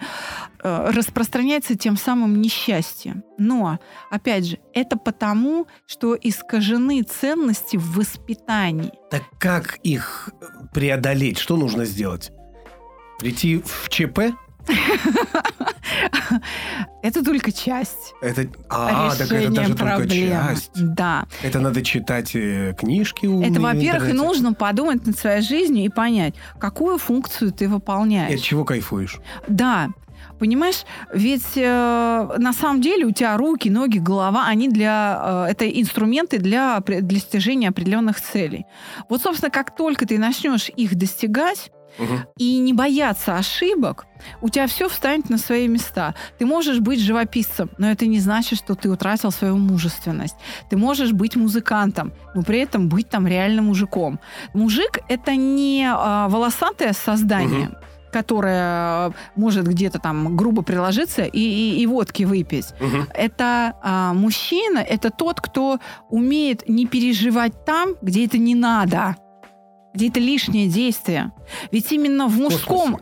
э, 0.63 0.91
распространяется 0.91 1.75
тем 1.75 1.97
самым 1.97 2.41
несчастье. 2.41 3.21
Но, 3.37 3.79
опять 4.09 4.45
же, 4.45 4.59
это 4.73 4.95
потому, 4.95 5.67
что 5.85 6.15
искажены 6.15 7.01
ценности 7.03 7.75
в 7.75 7.97
воспитании. 7.97 8.93
Так 9.11 9.23
как 9.39 9.77
их 9.83 10.29
преодолеть? 10.73 11.37
Что 11.37 11.57
нужно 11.57 11.83
сделать? 11.83 12.31
Прийти 13.19 13.61
в 13.65 13.89
ЧП? 13.89 14.35
Это 17.01 17.23
только 17.23 17.51
часть 17.51 18.13
Это, 18.21 18.47
а, 18.69 19.13
так 19.15 19.31
это 19.31 19.51
даже 19.51 19.73
только 19.75 19.85
проблемы. 19.85 20.29
часть. 20.31 20.71
Да. 20.75 21.25
Это 21.41 21.59
надо 21.59 21.81
читать 21.83 22.31
э, 22.33 22.73
книжки 22.77 23.25
умные 23.25 23.51
Это, 23.51 23.59
во-первых, 23.59 24.09
и 24.09 24.13
нужно 24.13 24.53
подумать 24.53 25.05
над 25.05 25.17
своей 25.17 25.41
жизнью 25.41 25.85
и 25.85 25.89
понять, 25.89 26.33
какую 26.59 26.97
функцию 26.97 27.51
ты 27.51 27.65
И 27.65 27.67
выполняешь. 27.67 28.33
от 28.33 28.41
чего 28.41 28.63
кайфуешь? 28.63 29.19
Да. 29.47 29.89
Понимаешь, 30.39 30.85
ведь 31.13 31.55
э, 31.55 32.35
на 32.37 32.53
самом 32.53 32.81
деле 32.81 33.05
у 33.05 33.11
тебя 33.11 33.37
руки, 33.37 33.69
ноги, 33.69 33.99
голова, 33.99 34.45
они 34.47 34.67
для 34.69 35.45
э, 35.47 35.51
это 35.51 35.69
инструменты 35.69 36.37
для 36.39 36.79
достижения 36.79 37.69
определенных 37.69 38.19
целей. 38.19 38.65
Вот, 39.09 39.21
собственно, 39.21 39.51
как 39.51 39.75
только 39.75 40.05
ты 40.05 40.17
начнешь 40.17 40.69
их 40.69 40.95
достигать 40.95 41.71
Мгм. 41.97 42.25
и 42.37 42.59
не 42.59 42.73
бояться 42.73 43.37
ошибок, 43.37 44.05
у 44.41 44.49
тебя 44.49 44.67
все 44.67 44.87
встанет 44.87 45.29
на 45.29 45.37
свои 45.37 45.67
места. 45.67 46.15
Ты 46.39 46.45
можешь 46.45 46.79
быть 46.79 46.99
живописцем, 46.99 47.69
но 47.77 47.91
это 47.91 48.05
не 48.05 48.19
значит, 48.19 48.59
что 48.59 48.75
ты 48.75 48.89
утратил 48.89 49.31
свою 49.31 49.57
мужественность. 49.57 50.35
Ты 50.69 50.77
можешь 50.77 51.11
быть 51.11 51.35
музыкантом, 51.35 52.13
но 52.35 52.43
при 52.43 52.59
этом 52.59 52.89
быть 52.89 53.09
там 53.09 53.27
реально 53.27 53.61
мужиком. 53.61 54.19
Мужик 54.53 54.99
это 55.09 55.35
не 55.35 55.87
а, 55.89 56.27
волосатое 56.29 56.93
создание. 56.93 57.67
Мгм. 57.67 57.77
которое 58.13 59.09
э, 59.09 59.11
может 59.35 59.67
где-то 59.67 59.97
там 59.97 60.37
грубо 60.37 60.61
приложиться 60.61 61.23
и, 61.23 61.39
и, 61.39 61.81
и 61.81 61.87
водки 61.87 62.21
выпить. 62.25 62.67
Мгм. 62.79 63.07
Это 63.11 63.73
а, 63.81 64.13
мужчина, 64.13 64.77
это 64.77 65.09
тот, 65.09 65.41
кто 65.41 65.79
умеет 66.09 66.69
не 66.69 66.85
переживать 66.85 67.65
там, 67.65 67.95
где 68.03 68.25
это 68.27 68.37
не 68.37 68.53
надо, 68.53 69.15
где 69.93 70.09
это 70.09 70.19
лишнее 70.19 70.67
действие. 70.67 71.31
Ведь 71.71 71.91
именно 71.91 72.27
в 72.27 72.37
мужском, 72.37 72.99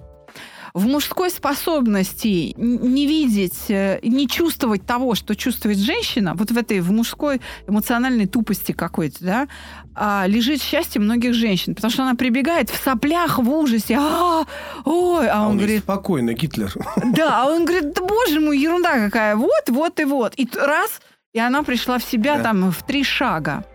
в 0.73 0.87
мужской 0.87 1.29
способности 1.29 2.53
не 2.57 3.05
видеть, 3.05 3.65
э, 3.69 3.99
не 4.03 4.27
чувствовать 4.27 4.85
того, 4.85 5.15
что 5.15 5.35
чувствует 5.35 5.77
женщина, 5.77 6.33
вот 6.33 6.51
в 6.51 6.57
этой 6.57 6.79
в 6.79 6.91
мужской 6.91 7.41
эмоциональной 7.67 8.25
тупости 8.25 8.71
какой-то, 8.71 9.17
да, 9.19 9.47
а, 9.95 10.25
лежит 10.27 10.61
счастье 10.61 11.01
многих 11.01 11.33
женщин, 11.33 11.75
потому 11.75 11.91
что 11.91 12.03
она 12.03 12.15
прибегает 12.15 12.69
в 12.69 12.81
соплях, 12.81 13.37
в 13.39 13.49
ужасе, 13.49 13.97
а, 13.99 14.45
ой, 14.85 15.27
а 15.27 15.39
А 15.39 15.41
он 15.41 15.51
он 15.51 15.57
говорит, 15.57 15.83
спокойно, 15.83 16.33
Гитлер. 16.33 16.73
да, 17.03 17.43
а 17.43 17.47
он 17.47 17.65
говорит, 17.65 17.93
да 17.93 18.01
боже 18.05 18.39
мой, 18.39 18.57
ерунда 18.57 18.97
какая, 18.99 19.35
вот, 19.35 19.63
вот 19.67 19.99
и 19.99 20.05
вот. 20.05 20.33
И 20.37 20.47
раз, 20.55 21.01
и 21.33 21.39
она 21.39 21.63
пришла 21.63 21.97
в 21.97 22.03
себя 22.03 22.37
Да. 22.37 22.43
там 22.43 22.71
в 22.71 22.83
три 22.83 23.03
шага. 23.03 23.65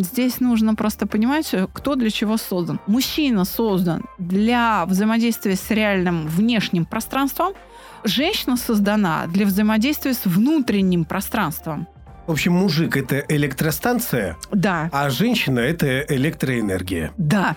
Здесь 0.00 0.40
нужно 0.40 0.74
просто 0.74 1.06
понимать, 1.06 1.54
кто 1.72 1.94
для 1.94 2.10
чего 2.10 2.36
создан. 2.36 2.80
Мужчина 2.86 3.44
создан 3.44 4.04
для 4.18 4.86
взаимодействия 4.86 5.56
с 5.56 5.70
реальным 5.70 6.26
внешним 6.26 6.84
пространством, 6.84 7.52
женщина 8.04 8.56
создана 8.56 9.26
для 9.26 9.46
взаимодействия 9.46 10.14
с 10.14 10.24
внутренним 10.24 11.04
пространством. 11.04 11.86
В 12.26 12.30
общем, 12.32 12.52
мужик 12.52 12.96
это 12.96 13.18
электростанция, 13.28 14.36
Да, 14.52 14.88
а 14.92 15.10
женщина 15.10 15.58
это 15.58 16.00
электроэнергия. 16.02 17.12
да. 17.16 17.56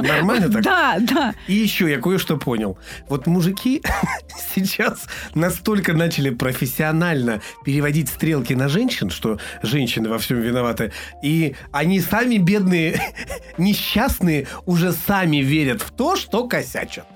Нормально 0.00 0.48
так? 0.50 0.62
Да, 0.64 0.96
да. 1.00 1.34
И 1.48 1.54
еще 1.54 1.90
я 1.90 1.98
кое-что 2.00 2.36
понял. 2.36 2.78
Вот 3.08 3.26
мужики 3.26 3.82
сейчас 4.54 5.06
настолько 5.34 5.92
начали 5.92 6.30
профессионально 6.30 7.40
переводить 7.64 8.08
стрелки 8.08 8.52
на 8.54 8.68
женщин, 8.68 9.10
что 9.10 9.38
женщины 9.62 10.08
во 10.08 10.18
всем 10.18 10.40
виноваты, 10.40 10.92
и 11.22 11.56
они 11.72 12.00
сами 12.00 12.36
бедные, 12.38 13.00
несчастные, 13.58 14.46
уже 14.66 14.92
сами 14.92 15.38
верят 15.38 15.82
в 15.82 15.90
то, 15.90 16.16
что 16.16 16.46
косячат. 16.46 17.06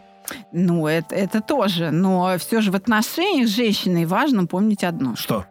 Ну, 0.53 0.87
это, 0.87 1.15
это 1.15 1.41
тоже. 1.41 1.91
Но 1.91 2.37
все 2.39 2.61
же 2.61 2.71
в 2.71 2.77
отношениях 2.77 3.49
с 3.49 3.53
женщиной 3.55 4.07
важно 4.07 4.47
помнить 4.47 4.85
одно. 4.85 5.17
Что? 5.17 5.45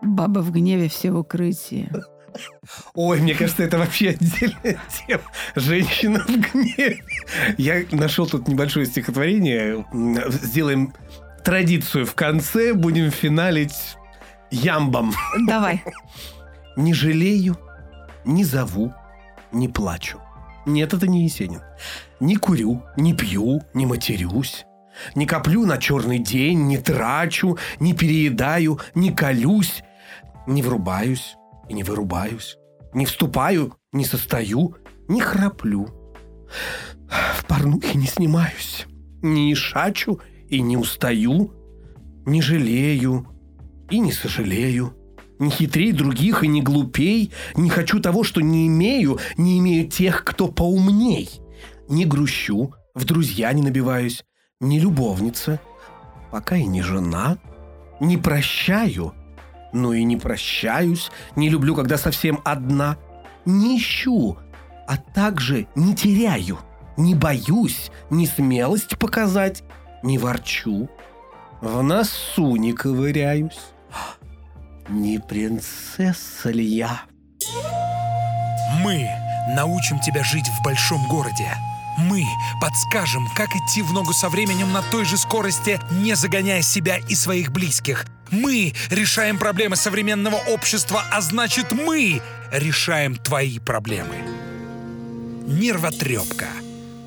Баба 0.00 0.40
в 0.40 0.50
гневе 0.50 0.88
все 0.88 1.10
в 1.10 1.18
укрытии. 1.18 1.90
Ой, 2.94 3.20
мне 3.20 3.34
кажется, 3.34 3.62
это 3.62 3.78
вообще 3.78 4.10
отдельная 4.10 4.80
тема. 5.06 5.22
Женщина 5.54 6.24
в 6.26 6.52
гневе. 6.52 7.04
Я 7.58 7.84
нашел 7.90 8.26
тут 8.26 8.48
небольшое 8.48 8.86
стихотворение. 8.86 9.84
Сделаем 10.28 10.94
традицию 11.44 12.06
в 12.06 12.14
конце. 12.14 12.72
Будем 12.72 13.10
финалить 13.10 13.96
ямбом. 14.50 15.12
Давай. 15.46 15.82
Не 16.76 16.94
жалею, 16.94 17.58
не 18.24 18.44
зову, 18.44 18.94
не 19.52 19.68
плачу. 19.68 20.18
Нет, 20.64 20.94
это 20.94 21.06
не 21.06 21.24
Есенин. 21.24 21.60
Не 22.20 22.36
курю, 22.36 22.82
не 22.96 23.14
пью, 23.14 23.62
не 23.74 23.84
матерюсь. 23.84 24.64
Не 25.14 25.26
коплю 25.26 25.66
на 25.66 25.78
черный 25.78 26.18
день, 26.18 26.66
не 26.66 26.78
трачу, 26.78 27.58
не 27.80 27.94
переедаю, 27.94 28.80
не 28.94 29.10
колюсь, 29.10 29.82
не 30.46 30.62
врубаюсь 30.62 31.36
и 31.68 31.74
не 31.74 31.82
вырубаюсь. 31.82 32.56
Не 32.94 33.06
вступаю, 33.06 33.74
не 33.92 34.04
состою, 34.04 34.76
не 35.08 35.20
храплю. 35.20 35.88
В 37.08 37.44
порнухе 37.46 37.96
не 37.96 38.06
снимаюсь, 38.06 38.86
не 39.22 39.54
шачу 39.54 40.20
и 40.48 40.60
не 40.60 40.76
устаю, 40.76 41.52
не 42.26 42.42
жалею 42.42 43.26
и 43.90 43.98
не 43.98 44.12
сожалею. 44.12 44.94
Не 45.38 45.50
хитрей 45.50 45.92
других 45.92 46.44
и 46.44 46.48
не 46.48 46.62
глупей, 46.62 47.32
не 47.56 47.68
хочу 47.68 47.98
того, 48.00 48.22
что 48.22 48.40
не 48.40 48.68
имею, 48.68 49.18
не 49.36 49.58
имею 49.58 49.88
тех, 49.88 50.22
кто 50.24 50.46
поумней. 50.46 51.28
Не 51.88 52.04
грущу, 52.04 52.74
в 52.94 53.04
друзья 53.04 53.52
не 53.52 53.62
набиваюсь, 53.62 54.22
не 54.62 54.78
любовница, 54.78 55.60
пока 56.30 56.56
и 56.56 56.64
не 56.64 56.80
жена. 56.80 57.36
Не 58.00 58.16
прощаю, 58.16 59.14
но 59.72 59.92
и 59.92 60.02
не 60.04 60.16
прощаюсь, 60.16 61.10
не 61.36 61.50
люблю, 61.50 61.74
когда 61.74 61.98
совсем 61.98 62.40
одна. 62.44 62.96
Не 63.44 63.78
ищу, 63.78 64.38
а 64.88 64.96
также 64.96 65.66
не 65.74 65.94
теряю, 65.94 66.58
не 66.96 67.14
боюсь, 67.14 67.90
не 68.08 68.26
смелость 68.26 68.98
показать, 68.98 69.62
не 70.02 70.18
ворчу. 70.18 70.88
В 71.60 71.82
носу 71.82 72.56
не 72.56 72.72
ковыряюсь. 72.72 73.60
Не 74.88 75.18
принцесса 75.18 76.50
ли 76.50 76.64
я? 76.64 77.02
Мы 78.82 79.08
научим 79.54 80.00
тебя 80.00 80.24
жить 80.24 80.48
в 80.48 80.64
большом 80.64 81.06
городе. 81.08 81.52
Мы 81.98 82.24
подскажем, 82.60 83.28
как 83.34 83.50
идти 83.54 83.82
в 83.82 83.92
ногу 83.92 84.12
со 84.12 84.28
временем 84.28 84.72
на 84.72 84.82
той 84.82 85.04
же 85.04 85.16
скорости, 85.16 85.80
не 85.90 86.14
загоняя 86.14 86.62
себя 86.62 86.98
и 87.08 87.14
своих 87.14 87.52
близких. 87.52 88.06
Мы 88.30 88.72
решаем 88.88 89.38
проблемы 89.38 89.76
современного 89.76 90.36
общества, 90.36 91.04
а 91.10 91.20
значит 91.20 91.72
мы 91.72 92.22
решаем 92.50 93.16
твои 93.16 93.58
проблемы. 93.58 94.16
Нервотрепка. 95.46 96.46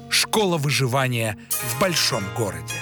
Школа 0.09 0.57
выживания 0.57 1.37
в 1.49 1.79
большом 1.79 2.23
городе. 2.37 2.75